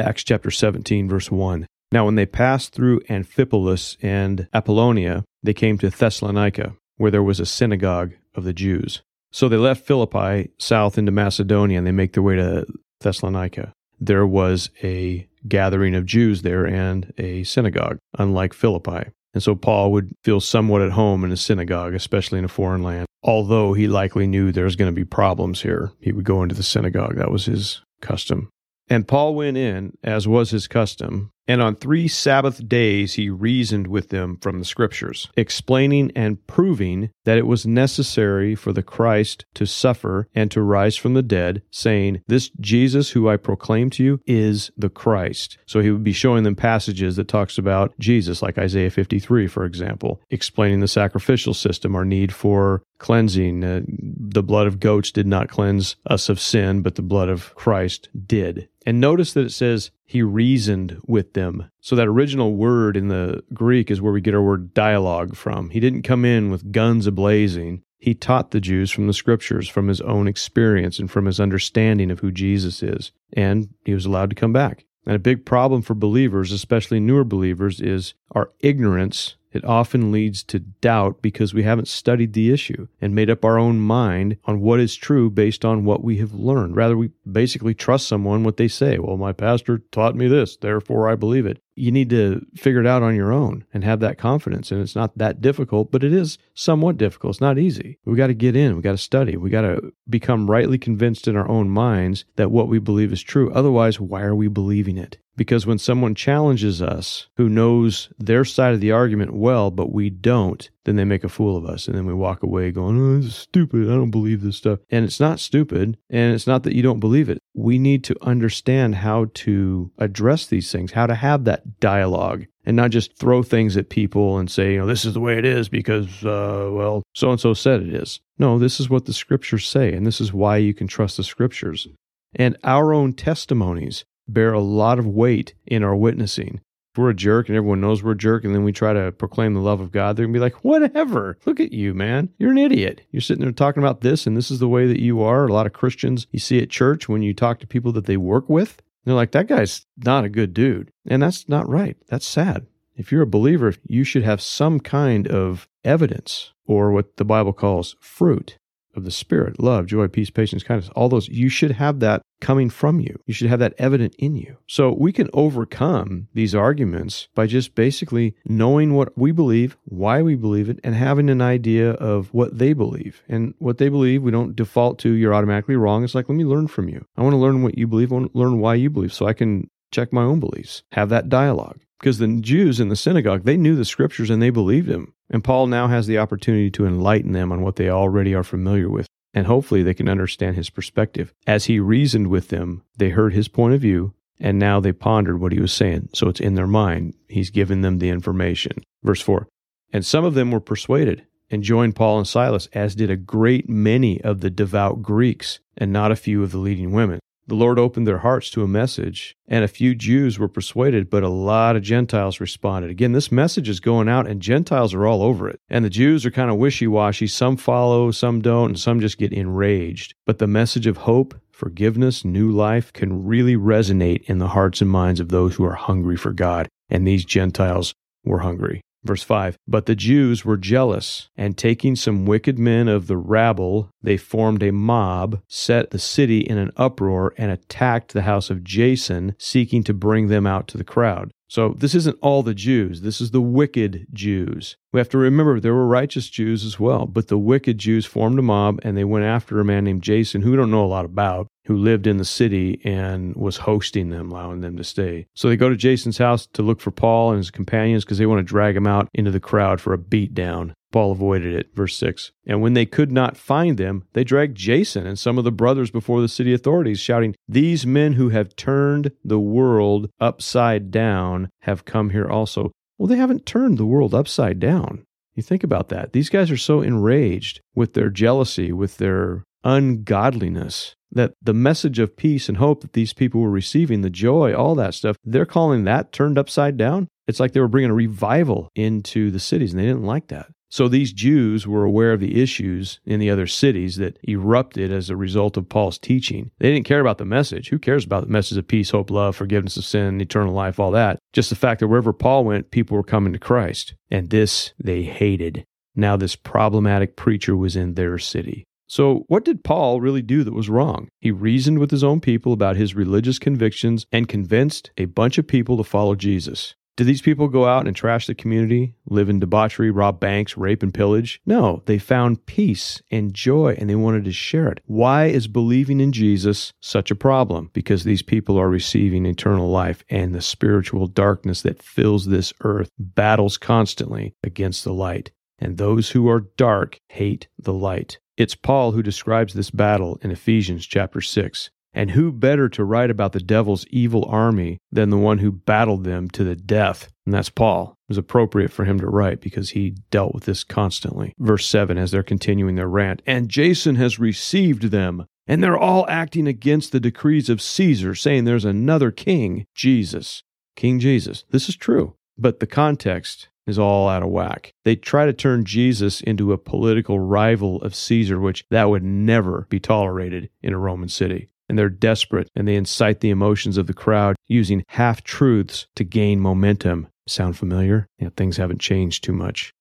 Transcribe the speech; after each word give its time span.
Acts 0.00 0.24
chapter 0.24 0.50
17, 0.50 1.08
verse 1.08 1.30
1. 1.30 1.66
Now, 1.92 2.04
when 2.04 2.14
they 2.14 2.26
passed 2.26 2.72
through 2.72 3.00
Amphipolis 3.08 3.96
and 4.00 4.48
Apollonia, 4.54 5.24
they 5.42 5.54
came 5.54 5.78
to 5.78 5.90
Thessalonica, 5.90 6.74
where 6.96 7.10
there 7.10 7.22
was 7.22 7.40
a 7.40 7.46
synagogue 7.46 8.12
of 8.34 8.44
the 8.44 8.52
Jews. 8.52 9.02
So 9.32 9.48
they 9.48 9.56
left 9.56 9.86
Philippi 9.86 10.50
south 10.58 10.98
into 10.98 11.12
Macedonia 11.12 11.78
and 11.78 11.86
they 11.86 11.92
make 11.92 12.12
their 12.12 12.22
way 12.22 12.36
to 12.36 12.66
Thessalonica. 13.00 13.72
There 14.00 14.26
was 14.26 14.70
a 14.82 15.26
gathering 15.46 15.94
of 15.94 16.06
Jews 16.06 16.42
there 16.42 16.66
and 16.66 17.12
a 17.18 17.44
synagogue, 17.44 17.98
unlike 18.18 18.54
Philippi. 18.54 19.10
And 19.32 19.42
so 19.42 19.54
Paul 19.54 19.92
would 19.92 20.12
feel 20.24 20.40
somewhat 20.40 20.82
at 20.82 20.92
home 20.92 21.22
in 21.24 21.30
a 21.30 21.36
synagogue, 21.36 21.94
especially 21.94 22.38
in 22.38 22.44
a 22.44 22.48
foreign 22.48 22.82
land. 22.82 23.06
Although 23.22 23.74
he 23.74 23.86
likely 23.86 24.26
knew 24.26 24.50
there 24.50 24.64
was 24.64 24.76
going 24.76 24.92
to 24.92 24.96
be 24.96 25.04
problems 25.04 25.62
here, 25.62 25.92
he 26.00 26.12
would 26.12 26.24
go 26.24 26.42
into 26.42 26.54
the 26.54 26.62
synagogue. 26.62 27.16
That 27.16 27.30
was 27.30 27.44
his 27.44 27.82
custom. 28.00 28.48
And 28.90 29.06
Paul 29.06 29.36
went 29.36 29.56
in, 29.56 29.96
as 30.02 30.26
was 30.26 30.50
his 30.50 30.66
custom, 30.66 31.30
and 31.50 31.60
on 31.60 31.74
three 31.74 32.06
Sabbath 32.06 32.68
days 32.68 33.14
he 33.14 33.28
reasoned 33.28 33.88
with 33.88 34.10
them 34.10 34.38
from 34.40 34.60
the 34.60 34.64
Scriptures, 34.64 35.28
explaining 35.36 36.12
and 36.14 36.46
proving 36.46 37.10
that 37.24 37.38
it 37.38 37.46
was 37.46 37.66
necessary 37.66 38.54
for 38.54 38.72
the 38.72 38.84
Christ 38.84 39.46
to 39.54 39.66
suffer 39.66 40.28
and 40.32 40.48
to 40.52 40.62
rise 40.62 40.96
from 40.96 41.14
the 41.14 41.24
dead, 41.24 41.62
saying, 41.72 42.22
This 42.28 42.50
Jesus 42.60 43.10
who 43.10 43.28
I 43.28 43.36
proclaim 43.36 43.90
to 43.90 44.04
you 44.04 44.20
is 44.28 44.70
the 44.76 44.88
Christ. 44.88 45.58
So 45.66 45.80
he 45.80 45.90
would 45.90 46.04
be 46.04 46.12
showing 46.12 46.44
them 46.44 46.54
passages 46.54 47.16
that 47.16 47.26
talks 47.26 47.58
about 47.58 47.98
Jesus, 47.98 48.42
like 48.42 48.56
Isaiah 48.56 48.90
53, 48.90 49.48
for 49.48 49.64
example, 49.64 50.20
explaining 50.30 50.78
the 50.78 50.86
sacrificial 50.86 51.54
system, 51.54 51.96
our 51.96 52.04
need 52.04 52.32
for 52.32 52.82
cleansing. 53.00 53.64
Uh, 53.64 53.80
the 53.88 54.42
blood 54.42 54.68
of 54.68 54.78
goats 54.78 55.10
did 55.10 55.26
not 55.26 55.48
cleanse 55.48 55.96
us 56.06 56.28
of 56.28 56.38
sin, 56.38 56.82
but 56.82 56.94
the 56.94 57.02
blood 57.02 57.28
of 57.28 57.52
Christ 57.56 58.08
did. 58.26 58.68
And 58.86 59.00
notice 59.00 59.32
that 59.32 59.44
it 59.44 59.52
says 59.52 59.90
he 60.04 60.22
reasoned 60.22 61.00
with 61.06 61.32
them. 61.32 61.70
So 61.80 61.96
that 61.96 62.06
original 62.06 62.54
word 62.54 62.96
in 62.96 63.08
the 63.08 63.42
Greek 63.52 63.90
is 63.90 64.00
where 64.00 64.12
we 64.12 64.20
get 64.20 64.34
our 64.34 64.42
word 64.42 64.72
dialogue 64.72 65.34
from. 65.34 65.70
He 65.70 65.80
didn't 65.80 66.02
come 66.02 66.24
in 66.24 66.50
with 66.50 66.70
guns 66.70 67.08
ablazing. 67.08 67.82
He 67.98 68.14
taught 68.14 68.52
the 68.52 68.60
Jews 68.60 68.90
from 68.90 69.06
the 69.06 69.12
scriptures, 69.12 69.68
from 69.68 69.88
his 69.88 70.00
own 70.00 70.26
experience, 70.26 70.98
and 70.98 71.10
from 71.10 71.26
his 71.26 71.40
understanding 71.40 72.10
of 72.10 72.20
who 72.20 72.30
Jesus 72.30 72.82
is. 72.82 73.12
And 73.32 73.68
he 73.84 73.92
was 73.92 74.06
allowed 74.06 74.30
to 74.30 74.36
come 74.36 74.52
back. 74.52 74.86
And 75.06 75.16
a 75.16 75.18
big 75.18 75.44
problem 75.44 75.82
for 75.82 75.94
believers, 75.94 76.52
especially 76.52 77.00
newer 77.00 77.24
believers, 77.24 77.80
is 77.80 78.14
our 78.32 78.52
ignorance 78.60 79.36
it 79.52 79.64
often 79.64 80.12
leads 80.12 80.42
to 80.44 80.58
doubt 80.58 81.22
because 81.22 81.52
we 81.52 81.62
haven't 81.62 81.88
studied 81.88 82.32
the 82.32 82.52
issue 82.52 82.86
and 83.00 83.14
made 83.14 83.30
up 83.30 83.44
our 83.44 83.58
own 83.58 83.80
mind 83.80 84.36
on 84.44 84.60
what 84.60 84.80
is 84.80 84.94
true 84.94 85.30
based 85.30 85.64
on 85.64 85.84
what 85.84 86.04
we 86.04 86.18
have 86.18 86.32
learned. 86.32 86.76
Rather, 86.76 86.96
we 86.96 87.10
basically 87.30 87.74
trust 87.74 88.06
someone 88.06 88.44
what 88.44 88.56
they 88.56 88.68
say. 88.68 88.98
Well, 88.98 89.16
my 89.16 89.32
pastor 89.32 89.78
taught 89.90 90.14
me 90.14 90.28
this, 90.28 90.56
therefore 90.56 91.08
I 91.08 91.16
believe 91.16 91.46
it. 91.46 91.60
You 91.80 91.90
need 91.90 92.10
to 92.10 92.46
figure 92.54 92.80
it 92.80 92.86
out 92.86 93.02
on 93.02 93.16
your 93.16 93.32
own 93.32 93.64
and 93.72 93.82
have 93.84 94.00
that 94.00 94.18
confidence. 94.18 94.70
And 94.70 94.82
it's 94.82 94.94
not 94.94 95.16
that 95.16 95.40
difficult, 95.40 95.90
but 95.90 96.04
it 96.04 96.12
is 96.12 96.36
somewhat 96.54 96.98
difficult. 96.98 97.36
It's 97.36 97.40
not 97.40 97.58
easy. 97.58 97.98
We 98.04 98.16
got 98.16 98.26
to 98.26 98.34
get 98.34 98.54
in, 98.54 98.76
we 98.76 98.82
got 98.82 98.92
to 98.92 98.98
study, 98.98 99.36
we 99.36 99.48
got 99.50 99.62
to 99.62 99.92
become 100.08 100.50
rightly 100.50 100.78
convinced 100.78 101.26
in 101.26 101.36
our 101.36 101.48
own 101.48 101.70
minds 101.70 102.24
that 102.36 102.50
what 102.50 102.68
we 102.68 102.78
believe 102.78 103.12
is 103.12 103.22
true. 103.22 103.50
Otherwise, 103.52 103.98
why 103.98 104.22
are 104.22 104.34
we 104.34 104.48
believing 104.48 104.98
it? 104.98 105.18
Because 105.36 105.66
when 105.66 105.78
someone 105.78 106.14
challenges 106.14 106.82
us 106.82 107.28
who 107.36 107.48
knows 107.48 108.12
their 108.18 108.44
side 108.44 108.74
of 108.74 108.80
the 108.80 108.92
argument 108.92 109.32
well, 109.32 109.70
but 109.70 109.90
we 109.90 110.10
don't, 110.10 110.68
then 110.84 110.96
they 110.96 111.04
make 111.04 111.24
a 111.24 111.28
fool 111.28 111.56
of 111.56 111.64
us. 111.64 111.86
And 111.86 111.96
then 111.96 112.06
we 112.06 112.14
walk 112.14 112.42
away 112.42 112.70
going, 112.70 112.98
oh, 113.00 113.16
this 113.16 113.26
is 113.26 113.36
stupid. 113.36 113.82
I 113.82 113.94
don't 113.94 114.10
believe 114.10 114.42
this 114.42 114.56
stuff. 114.56 114.78
And 114.90 115.04
it's 115.04 115.20
not 115.20 115.40
stupid. 115.40 115.98
And 116.08 116.34
it's 116.34 116.46
not 116.46 116.62
that 116.62 116.74
you 116.74 116.82
don't 116.82 117.00
believe 117.00 117.28
it. 117.28 117.38
We 117.54 117.78
need 117.78 118.04
to 118.04 118.16
understand 118.22 118.96
how 118.96 119.26
to 119.34 119.90
address 119.98 120.46
these 120.46 120.72
things, 120.72 120.92
how 120.92 121.06
to 121.06 121.14
have 121.14 121.44
that 121.44 121.80
dialogue 121.80 122.46
and 122.64 122.76
not 122.76 122.90
just 122.90 123.16
throw 123.16 123.42
things 123.42 123.76
at 123.76 123.88
people 123.88 124.38
and 124.38 124.50
say, 124.50 124.74
you 124.74 124.78
know, 124.78 124.86
this 124.86 125.04
is 125.04 125.14
the 125.14 125.20
way 125.20 125.38
it 125.38 125.44
is 125.44 125.68
because, 125.68 126.24
uh, 126.24 126.68
well, 126.70 127.02
so 127.14 127.30
and 127.30 127.40
so 127.40 127.54
said 127.54 127.82
it 127.82 127.94
is. 127.94 128.20
No, 128.38 128.58
this 128.58 128.80
is 128.80 128.88
what 128.88 129.06
the 129.06 129.12
scriptures 129.12 129.66
say. 129.66 129.92
And 129.92 130.06
this 130.06 130.20
is 130.20 130.32
why 130.32 130.58
you 130.58 130.74
can 130.74 130.86
trust 130.86 131.16
the 131.16 131.24
scriptures. 131.24 131.88
And 132.34 132.56
our 132.62 132.92
own 132.92 133.12
testimonies 133.12 134.04
bear 134.28 134.52
a 134.52 134.60
lot 134.60 134.98
of 134.98 135.06
weight 135.06 135.54
in 135.66 135.82
our 135.82 135.96
witnessing. 135.96 136.60
We're 136.96 137.10
a 137.10 137.14
jerk 137.14 137.48
and 137.48 137.56
everyone 137.56 137.80
knows 137.80 138.02
we're 138.02 138.12
a 138.12 138.16
jerk, 138.16 138.44
and 138.44 138.54
then 138.54 138.64
we 138.64 138.72
try 138.72 138.92
to 138.92 139.12
proclaim 139.12 139.54
the 139.54 139.60
love 139.60 139.80
of 139.80 139.92
God, 139.92 140.16
they're 140.16 140.26
gonna 140.26 140.34
be 140.34 140.40
like, 140.40 140.64
whatever. 140.64 141.38
Look 141.46 141.60
at 141.60 141.72
you, 141.72 141.94
man. 141.94 142.30
You're 142.38 142.50
an 142.50 142.58
idiot. 142.58 143.02
You're 143.10 143.20
sitting 143.20 143.42
there 143.42 143.52
talking 143.52 143.82
about 143.82 144.00
this, 144.00 144.26
and 144.26 144.36
this 144.36 144.50
is 144.50 144.58
the 144.58 144.68
way 144.68 144.86
that 144.86 145.00
you 145.00 145.22
are. 145.22 145.46
A 145.46 145.52
lot 145.52 145.66
of 145.66 145.72
Christians 145.72 146.26
you 146.30 146.38
see 146.40 146.60
at 146.60 146.70
church 146.70 147.08
when 147.08 147.22
you 147.22 147.32
talk 147.32 147.60
to 147.60 147.66
people 147.66 147.92
that 147.92 148.06
they 148.06 148.16
work 148.16 148.48
with, 148.48 148.82
they're 149.04 149.14
like, 149.14 149.32
that 149.32 149.46
guy's 149.46 149.86
not 149.96 150.24
a 150.24 150.28
good 150.28 150.52
dude. 150.52 150.92
And 151.06 151.22
that's 151.22 151.48
not 151.48 151.68
right. 151.68 151.96
That's 152.08 152.26
sad. 152.26 152.66
If 152.96 153.10
you're 153.10 153.22
a 153.22 153.26
believer, 153.26 153.74
you 153.86 154.04
should 154.04 154.24
have 154.24 154.42
some 154.42 154.78
kind 154.78 155.26
of 155.26 155.68
evidence 155.84 156.52
or 156.66 156.92
what 156.92 157.16
the 157.16 157.24
Bible 157.24 157.54
calls 157.54 157.96
fruit 157.98 158.58
of 159.00 159.04
the 159.04 159.10
Spirit 159.10 159.60
love, 159.60 159.86
joy, 159.86 160.06
peace, 160.08 160.30
patience, 160.30 160.62
kindness 160.62 160.90
all 160.94 161.08
those 161.08 161.28
you 161.28 161.48
should 161.48 161.72
have 161.72 162.00
that 162.00 162.22
coming 162.40 162.70
from 162.70 163.00
you. 163.00 163.18
You 163.26 163.34
should 163.34 163.48
have 163.48 163.58
that 163.58 163.74
evident 163.78 164.14
in 164.18 164.34
you. 164.34 164.56
So 164.66 164.92
we 164.92 165.12
can 165.12 165.28
overcome 165.32 166.28
these 166.32 166.54
arguments 166.54 167.28
by 167.34 167.46
just 167.46 167.74
basically 167.74 168.34
knowing 168.46 168.94
what 168.94 169.16
we 169.16 169.32
believe, 169.32 169.76
why 169.84 170.22
we 170.22 170.36
believe 170.36 170.68
it, 170.68 170.80
and 170.82 170.94
having 170.94 171.28
an 171.28 171.42
idea 171.42 171.92
of 171.92 172.32
what 172.32 172.58
they 172.58 172.72
believe. 172.72 173.22
And 173.28 173.54
what 173.58 173.78
they 173.78 173.88
believe, 173.88 174.22
we 174.22 174.30
don't 174.30 174.56
default 174.56 174.98
to 175.00 175.12
you're 175.12 175.34
automatically 175.34 175.76
wrong. 175.76 176.02
It's 176.02 176.14
like, 176.14 176.28
let 176.28 176.36
me 176.36 176.44
learn 176.44 176.68
from 176.68 176.88
you. 176.88 177.04
I 177.16 177.22
want 177.22 177.34
to 177.34 177.38
learn 177.38 177.62
what 177.62 177.76
you 177.76 177.86
believe, 177.86 178.10
I 178.10 178.16
want 178.16 178.32
to 178.32 178.38
learn 178.38 178.58
why 178.58 178.74
you 178.74 178.90
believe 178.90 179.12
so 179.12 179.26
I 179.26 179.32
can 179.32 179.68
check 179.90 180.12
my 180.12 180.22
own 180.22 180.40
beliefs, 180.40 180.82
have 180.92 181.08
that 181.10 181.28
dialogue 181.28 181.80
because 181.98 182.18
the 182.18 182.40
Jews 182.40 182.80
in 182.80 182.88
the 182.88 182.96
synagogue, 182.96 183.44
they 183.44 183.56
knew 183.56 183.76
the 183.76 183.84
scriptures 183.84 184.30
and 184.30 184.40
they 184.40 184.50
believed 184.50 184.88
him. 184.88 185.12
And 185.30 185.44
Paul 185.44 185.68
now 185.68 185.88
has 185.88 186.06
the 186.06 186.18
opportunity 186.18 186.70
to 186.72 186.86
enlighten 186.86 187.32
them 187.32 187.52
on 187.52 187.62
what 187.62 187.76
they 187.76 187.88
already 187.88 188.34
are 188.34 188.42
familiar 188.42 188.90
with. 188.90 189.06
And 189.32 189.46
hopefully 189.46 189.82
they 189.82 189.94
can 189.94 190.08
understand 190.08 190.56
his 190.56 190.70
perspective. 190.70 191.32
As 191.46 191.66
he 191.66 191.78
reasoned 191.78 192.28
with 192.28 192.48
them, 192.48 192.82
they 192.96 193.10
heard 193.10 193.32
his 193.32 193.46
point 193.46 193.74
of 193.74 193.80
view, 193.80 194.12
and 194.40 194.58
now 194.58 194.80
they 194.80 194.92
pondered 194.92 195.40
what 195.40 195.52
he 195.52 195.60
was 195.60 195.72
saying. 195.72 196.08
So 196.14 196.28
it's 196.28 196.40
in 196.40 196.56
their 196.56 196.66
mind. 196.66 197.14
He's 197.28 197.50
given 197.50 197.82
them 197.82 197.98
the 197.98 198.08
information. 198.08 198.82
Verse 199.04 199.20
4 199.20 199.46
And 199.92 200.04
some 200.04 200.24
of 200.24 200.34
them 200.34 200.50
were 200.50 200.60
persuaded 200.60 201.26
and 201.48 201.62
joined 201.62 201.96
Paul 201.96 202.18
and 202.18 202.26
Silas, 202.26 202.68
as 202.72 202.94
did 202.94 203.10
a 203.10 203.16
great 203.16 203.68
many 203.68 204.20
of 204.22 204.40
the 204.40 204.50
devout 204.50 205.02
Greeks, 205.02 205.60
and 205.76 205.92
not 205.92 206.12
a 206.12 206.16
few 206.16 206.42
of 206.42 206.52
the 206.52 206.58
leading 206.58 206.92
women 206.92 207.20
the 207.50 207.56
Lord 207.56 207.80
opened 207.80 208.06
their 208.06 208.18
hearts 208.18 208.48
to 208.50 208.62
a 208.62 208.68
message, 208.68 209.36
and 209.48 209.64
a 209.64 209.68
few 209.68 209.96
Jews 209.96 210.38
were 210.38 210.46
persuaded, 210.46 211.10
but 211.10 211.24
a 211.24 211.28
lot 211.28 211.74
of 211.74 211.82
Gentiles 211.82 212.38
responded. 212.38 212.92
Again, 212.92 213.10
this 213.10 213.32
message 213.32 213.68
is 213.68 213.80
going 213.80 214.08
out, 214.08 214.28
and 214.28 214.40
Gentiles 214.40 214.94
are 214.94 215.04
all 215.04 215.20
over 215.20 215.48
it. 215.48 215.58
And 215.68 215.84
the 215.84 215.90
Jews 215.90 216.24
are 216.24 216.30
kind 216.30 216.48
of 216.48 216.58
wishy 216.58 216.86
washy. 216.86 217.26
Some 217.26 217.56
follow, 217.56 218.12
some 218.12 218.40
don't, 218.40 218.68
and 218.70 218.78
some 218.78 219.00
just 219.00 219.18
get 219.18 219.32
enraged. 219.32 220.14
But 220.26 220.38
the 220.38 220.46
message 220.46 220.86
of 220.86 220.98
hope, 220.98 221.34
forgiveness, 221.50 222.24
new 222.24 222.52
life 222.52 222.92
can 222.92 223.26
really 223.26 223.56
resonate 223.56 224.22
in 224.26 224.38
the 224.38 224.48
hearts 224.48 224.80
and 224.80 224.88
minds 224.88 225.18
of 225.18 225.30
those 225.30 225.56
who 225.56 225.64
are 225.64 225.74
hungry 225.74 226.16
for 226.16 226.32
God. 226.32 226.68
And 226.88 227.04
these 227.04 227.24
Gentiles 227.24 227.94
were 228.24 228.38
hungry. 228.38 228.80
Verse 229.04 229.22
5 229.22 229.56
But 229.66 229.86
the 229.86 229.94
Jews 229.94 230.44
were 230.44 230.56
jealous, 230.56 231.28
and 231.36 231.56
taking 231.56 231.96
some 231.96 232.26
wicked 232.26 232.58
men 232.58 232.88
of 232.88 233.06
the 233.06 233.16
rabble, 233.16 233.90
they 234.02 234.16
formed 234.16 234.62
a 234.62 234.72
mob, 234.72 235.40
set 235.48 235.90
the 235.90 235.98
city 235.98 236.40
in 236.40 236.58
an 236.58 236.70
uproar, 236.76 237.34
and 237.38 237.50
attacked 237.50 238.12
the 238.12 238.22
house 238.22 238.50
of 238.50 238.64
Jason, 238.64 239.34
seeking 239.38 239.82
to 239.84 239.94
bring 239.94 240.28
them 240.28 240.46
out 240.46 240.68
to 240.68 240.78
the 240.78 240.84
crowd. 240.84 241.32
So 241.50 241.74
this 241.76 241.96
isn't 241.96 242.16
all 242.22 242.44
the 242.44 242.54
Jews. 242.54 243.00
This 243.00 243.20
is 243.20 243.32
the 243.32 243.40
wicked 243.40 244.06
Jews. 244.12 244.76
We 244.92 245.00
have 245.00 245.08
to 245.08 245.18
remember 245.18 245.58
there 245.58 245.74
were 245.74 245.86
righteous 245.86 246.30
Jews 246.30 246.64
as 246.64 246.78
well, 246.78 247.06
but 247.06 247.26
the 247.26 247.38
wicked 247.38 247.76
Jews 247.76 248.06
formed 248.06 248.38
a 248.38 248.42
mob 248.42 248.78
and 248.84 248.96
they 248.96 249.02
went 249.02 249.24
after 249.24 249.58
a 249.58 249.64
man 249.64 249.82
named 249.82 250.04
Jason, 250.04 250.42
who 250.42 250.52
we 250.52 250.56
don't 250.56 250.70
know 250.70 250.84
a 250.84 250.86
lot 250.86 251.04
about, 251.04 251.48
who 251.70 251.76
lived 251.76 252.08
in 252.08 252.16
the 252.16 252.24
city 252.24 252.80
and 252.82 253.32
was 253.36 253.58
hosting 253.58 254.08
them, 254.08 254.32
allowing 254.32 254.60
them 254.60 254.76
to 254.76 254.82
stay. 254.82 255.24
So 255.36 255.48
they 255.48 255.56
go 255.56 255.68
to 255.68 255.76
Jason's 255.76 256.18
house 256.18 256.48
to 256.54 256.62
look 256.62 256.80
for 256.80 256.90
Paul 256.90 257.30
and 257.30 257.38
his 257.38 257.52
companions 257.52 258.04
because 258.04 258.18
they 258.18 258.26
want 258.26 258.40
to 258.40 258.42
drag 258.42 258.76
him 258.76 258.88
out 258.88 259.08
into 259.14 259.30
the 259.30 259.38
crowd 259.38 259.80
for 259.80 259.94
a 259.94 259.98
beatdown. 259.98 260.72
Paul 260.90 261.12
avoided 261.12 261.54
it. 261.54 261.70
Verse 261.72 261.96
6. 261.96 262.32
And 262.44 262.60
when 262.60 262.72
they 262.72 262.86
could 262.86 263.12
not 263.12 263.36
find 263.36 263.76
them, 263.76 264.02
they 264.14 264.24
dragged 264.24 264.56
Jason 264.56 265.06
and 265.06 265.16
some 265.16 265.38
of 265.38 265.44
the 265.44 265.52
brothers 265.52 265.92
before 265.92 266.20
the 266.20 266.28
city 266.28 266.52
authorities, 266.52 266.98
shouting, 266.98 267.36
These 267.46 267.86
men 267.86 268.14
who 268.14 268.30
have 268.30 268.56
turned 268.56 269.12
the 269.24 269.38
world 269.38 270.10
upside 270.18 270.90
down 270.90 271.50
have 271.60 271.84
come 271.84 272.10
here 272.10 272.28
also. 272.28 272.72
Well, 272.98 273.06
they 273.06 273.14
haven't 273.14 273.46
turned 273.46 273.78
the 273.78 273.86
world 273.86 274.12
upside 274.12 274.58
down. 274.58 275.04
You 275.36 275.44
think 275.44 275.62
about 275.62 275.88
that. 275.90 276.14
These 276.14 276.30
guys 276.30 276.50
are 276.50 276.56
so 276.56 276.80
enraged 276.80 277.60
with 277.76 277.94
their 277.94 278.10
jealousy, 278.10 278.72
with 278.72 278.96
their 278.96 279.44
ungodliness, 279.64 280.94
that 281.12 281.32
the 281.42 281.54
message 281.54 281.98
of 281.98 282.16
peace 282.16 282.48
and 282.48 282.58
hope 282.58 282.82
that 282.82 282.92
these 282.92 283.12
people 283.12 283.40
were 283.40 283.50
receiving, 283.50 284.00
the 284.02 284.10
joy, 284.10 284.54
all 284.54 284.74
that 284.76 284.94
stuff, 284.94 285.16
they're 285.24 285.46
calling 285.46 285.84
that 285.84 286.12
turned 286.12 286.38
upside 286.38 286.76
down. 286.76 287.08
It's 287.26 287.40
like 287.40 287.52
they 287.52 287.60
were 287.60 287.68
bringing 287.68 287.90
a 287.90 287.94
revival 287.94 288.68
into 288.74 289.30
the 289.30 289.40
cities, 289.40 289.72
and 289.72 289.80
they 289.80 289.86
didn't 289.86 290.04
like 290.04 290.28
that. 290.28 290.48
So 290.72 290.86
these 290.86 291.12
Jews 291.12 291.66
were 291.66 291.84
aware 291.84 292.12
of 292.12 292.20
the 292.20 292.40
issues 292.40 293.00
in 293.04 293.18
the 293.18 293.28
other 293.28 293.48
cities 293.48 293.96
that 293.96 294.18
erupted 294.28 294.92
as 294.92 295.10
a 295.10 295.16
result 295.16 295.56
of 295.56 295.68
Paul's 295.68 295.98
teaching. 295.98 296.52
They 296.60 296.72
didn't 296.72 296.86
care 296.86 297.00
about 297.00 297.18
the 297.18 297.24
message. 297.24 297.70
Who 297.70 297.78
cares 297.80 298.04
about 298.04 298.24
the 298.24 298.32
message 298.32 298.56
of 298.56 298.68
peace, 298.68 298.90
hope, 298.90 299.10
love, 299.10 299.34
forgiveness 299.34 299.76
of 299.76 299.84
sin, 299.84 300.20
eternal 300.20 300.54
life, 300.54 300.78
all 300.78 300.92
that? 300.92 301.18
Just 301.32 301.50
the 301.50 301.56
fact 301.56 301.80
that 301.80 301.88
wherever 301.88 302.12
Paul 302.12 302.44
went, 302.44 302.70
people 302.70 302.96
were 302.96 303.02
coming 303.02 303.32
to 303.32 303.38
Christ. 303.40 303.94
And 304.12 304.30
this 304.30 304.72
they 304.78 305.02
hated. 305.02 305.64
Now, 305.96 306.16
this 306.16 306.36
problematic 306.36 307.16
preacher 307.16 307.56
was 307.56 307.74
in 307.74 307.94
their 307.94 308.16
city. 308.18 308.64
So, 308.90 309.24
what 309.28 309.44
did 309.44 309.62
Paul 309.62 310.00
really 310.00 310.20
do 310.20 310.42
that 310.42 310.52
was 310.52 310.68
wrong? 310.68 311.10
He 311.20 311.30
reasoned 311.30 311.78
with 311.78 311.92
his 311.92 312.02
own 312.02 312.20
people 312.20 312.52
about 312.52 312.74
his 312.74 312.92
religious 312.92 313.38
convictions 313.38 314.04
and 314.10 314.26
convinced 314.26 314.90
a 314.98 315.04
bunch 315.04 315.38
of 315.38 315.46
people 315.46 315.76
to 315.76 315.84
follow 315.84 316.16
Jesus. 316.16 316.74
Did 316.96 317.06
these 317.06 317.22
people 317.22 317.46
go 317.46 317.66
out 317.66 317.86
and 317.86 317.94
trash 317.94 318.26
the 318.26 318.34
community, 318.34 318.96
live 319.06 319.28
in 319.28 319.38
debauchery, 319.38 319.92
rob 319.92 320.18
banks, 320.18 320.56
rape, 320.56 320.82
and 320.82 320.92
pillage? 320.92 321.40
No, 321.46 321.84
they 321.86 321.98
found 321.98 322.46
peace 322.46 323.00
and 323.12 323.32
joy 323.32 323.76
and 323.78 323.88
they 323.88 323.94
wanted 323.94 324.24
to 324.24 324.32
share 324.32 324.66
it. 324.72 324.80
Why 324.86 325.26
is 325.26 325.46
believing 325.46 326.00
in 326.00 326.10
Jesus 326.10 326.72
such 326.80 327.12
a 327.12 327.16
problem? 327.16 327.70
Because 327.72 328.02
these 328.02 328.22
people 328.22 328.58
are 328.58 328.68
receiving 328.68 329.24
eternal 329.24 329.70
life 329.70 330.02
and 330.10 330.34
the 330.34 330.42
spiritual 330.42 331.06
darkness 331.06 331.62
that 331.62 331.80
fills 331.80 332.26
this 332.26 332.52
earth 332.62 332.90
battles 332.98 333.56
constantly 333.56 334.34
against 334.42 334.82
the 334.82 334.92
light. 334.92 335.30
And 335.60 335.76
those 335.76 336.10
who 336.10 336.28
are 336.28 336.48
dark 336.56 336.98
hate 337.08 337.48
the 337.58 337.74
light. 337.74 338.18
It's 338.36 338.54
Paul 338.54 338.92
who 338.92 339.02
describes 339.02 339.52
this 339.52 339.70
battle 339.70 340.18
in 340.22 340.30
Ephesians 340.30 340.86
chapter 340.86 341.20
6. 341.20 341.70
And 341.92 342.12
who 342.12 342.30
better 342.32 342.68
to 342.70 342.84
write 342.84 343.10
about 343.10 343.32
the 343.32 343.40
devil's 343.40 343.84
evil 343.88 344.24
army 344.26 344.78
than 344.92 345.10
the 345.10 345.18
one 345.18 345.38
who 345.38 345.50
battled 345.50 346.04
them 346.04 346.30
to 346.30 346.44
the 346.44 346.54
death? 346.54 347.10
And 347.26 347.34
that's 347.34 347.50
Paul. 347.50 347.96
It 348.08 348.12
was 348.12 348.18
appropriate 348.18 348.70
for 348.72 348.84
him 348.84 349.00
to 349.00 349.08
write 349.08 349.40
because 349.40 349.70
he 349.70 349.96
dealt 350.10 350.32
with 350.32 350.44
this 350.44 350.62
constantly. 350.62 351.34
Verse 351.38 351.66
7, 351.66 351.98
as 351.98 352.12
they're 352.12 352.22
continuing 352.22 352.76
their 352.76 352.88
rant, 352.88 353.22
and 353.26 353.48
Jason 353.48 353.96
has 353.96 354.18
received 354.18 354.84
them. 354.84 355.26
And 355.46 355.64
they're 355.64 355.76
all 355.76 356.08
acting 356.08 356.46
against 356.46 356.92
the 356.92 357.00
decrees 357.00 357.50
of 357.50 357.60
Caesar, 357.60 358.14
saying 358.14 358.44
there's 358.44 358.64
another 358.64 359.10
king, 359.10 359.66
Jesus. 359.74 360.44
King 360.76 361.00
Jesus. 361.00 361.44
This 361.50 361.68
is 361.68 361.76
true. 361.76 362.14
But 362.38 362.60
the 362.60 362.68
context 362.68 363.48
is 363.70 363.78
all 363.78 364.08
out 364.08 364.22
of 364.22 364.28
whack. 364.28 364.74
They 364.84 364.96
try 364.96 365.24
to 365.24 365.32
turn 365.32 365.64
Jesus 365.64 366.20
into 366.20 366.52
a 366.52 366.58
political 366.58 367.18
rival 367.18 367.80
of 367.80 367.94
Caesar, 367.94 368.38
which 368.38 368.66
that 368.70 368.90
would 368.90 369.02
never 369.02 369.66
be 369.70 369.80
tolerated 369.80 370.50
in 370.62 370.74
a 370.74 370.78
Roman 370.78 371.08
city 371.08 371.48
and 371.70 371.78
they're 371.78 371.88
desperate 371.88 372.50
and 372.56 372.66
they 372.66 372.74
incite 372.74 373.20
the 373.20 373.30
emotions 373.30 373.78
of 373.78 373.86
the 373.86 373.94
crowd 373.94 374.34
using 374.48 374.82
half 374.88 375.22
truths 375.22 375.86
to 375.94 376.02
gain 376.02 376.40
momentum. 376.40 377.06
Sound 377.28 377.56
familiar? 377.56 378.08
Yeah, 378.18 378.30
things 378.36 378.56
haven't 378.56 378.80
changed 378.80 379.22
too 379.22 379.32
much. 379.32 379.72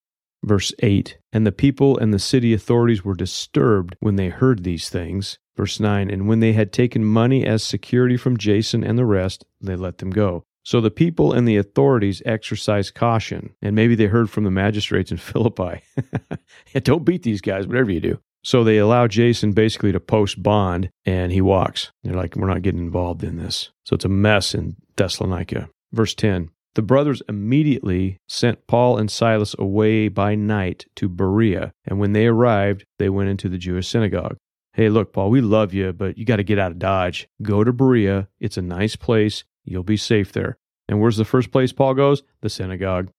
Verse 0.43 0.71
8 0.83 1.17
And 1.33 1.47
the 1.47 1.51
people 1.51 1.97
and 1.97 2.13
the 2.13 2.19
city 2.19 2.53
authorities 2.53 3.03
were 3.03 3.15
disturbed 3.15 3.95
when 4.01 4.17
they 4.17 4.29
heard 4.29 4.63
these 4.63 4.87
things. 4.87 5.39
Verse 5.57 5.79
9 5.79 6.11
And 6.11 6.27
when 6.27 6.41
they 6.41 6.53
had 6.53 6.71
taken 6.71 7.03
money 7.03 7.43
as 7.43 7.63
security 7.63 8.17
from 8.17 8.37
Jason 8.37 8.83
and 8.83 8.95
the 8.95 9.03
rest, 9.03 9.43
they 9.59 9.75
let 9.75 9.97
them 9.97 10.11
go. 10.11 10.43
So 10.63 10.81
the 10.81 10.91
people 10.91 11.33
and 11.33 11.47
the 11.47 11.57
authorities 11.57 12.21
exercised 12.25 12.95
caution, 12.95 13.55
and 13.61 13.75
maybe 13.75 13.95
they 13.95 14.05
heard 14.05 14.29
from 14.29 14.43
the 14.43 14.51
magistrates 14.51 15.11
in 15.11 15.17
Philippi. 15.17 15.81
Don't 16.83 17.05
beat 17.05 17.23
these 17.23 17.41
guys, 17.41 17.67
whatever 17.67 17.91
you 17.91 17.99
do. 17.99 18.19
So 18.43 18.63
they 18.63 18.77
allow 18.77 19.07
Jason 19.07 19.51
basically 19.51 19.91
to 19.91 19.99
post 19.99 20.41
bond 20.41 20.89
and 21.05 21.31
he 21.31 21.41
walks. 21.41 21.91
They're 22.03 22.15
like, 22.15 22.35
we're 22.35 22.47
not 22.47 22.61
getting 22.61 22.79
involved 22.79 23.23
in 23.23 23.37
this. 23.37 23.71
So 23.85 23.95
it's 23.95 24.05
a 24.05 24.09
mess 24.09 24.55
in 24.55 24.77
Thessalonica. 24.95 25.69
Verse 25.91 26.13
10 26.13 26.49
The 26.75 26.81
brothers 26.81 27.21
immediately 27.27 28.17
sent 28.27 28.65
Paul 28.67 28.97
and 28.97 29.11
Silas 29.11 29.55
away 29.59 30.07
by 30.07 30.35
night 30.35 30.85
to 30.95 31.09
Berea. 31.09 31.73
And 31.85 31.99
when 31.99 32.13
they 32.13 32.27
arrived, 32.27 32.85
they 32.97 33.09
went 33.09 33.29
into 33.29 33.49
the 33.49 33.57
Jewish 33.57 33.87
synagogue. 33.87 34.37
Hey, 34.73 34.87
look, 34.87 35.11
Paul, 35.11 35.31
we 35.31 35.41
love 35.41 35.73
you, 35.73 35.91
but 35.91 36.17
you 36.17 36.25
got 36.25 36.37
to 36.37 36.43
get 36.43 36.59
out 36.59 36.71
of 36.71 36.79
Dodge. 36.79 37.27
Go 37.41 37.63
to 37.65 37.73
Berea. 37.73 38.29
It's 38.39 38.57
a 38.57 38.61
nice 38.61 38.95
place. 38.95 39.43
You'll 39.69 39.83
be 39.83 39.97
safe 39.97 40.31
there. 40.31 40.57
And 40.87 40.99
where's 40.99 41.17
the 41.17 41.25
first 41.25 41.51
place 41.51 41.71
Paul 41.71 41.93
goes? 41.93 42.23
The 42.41 42.49
synagogue. 42.49 43.11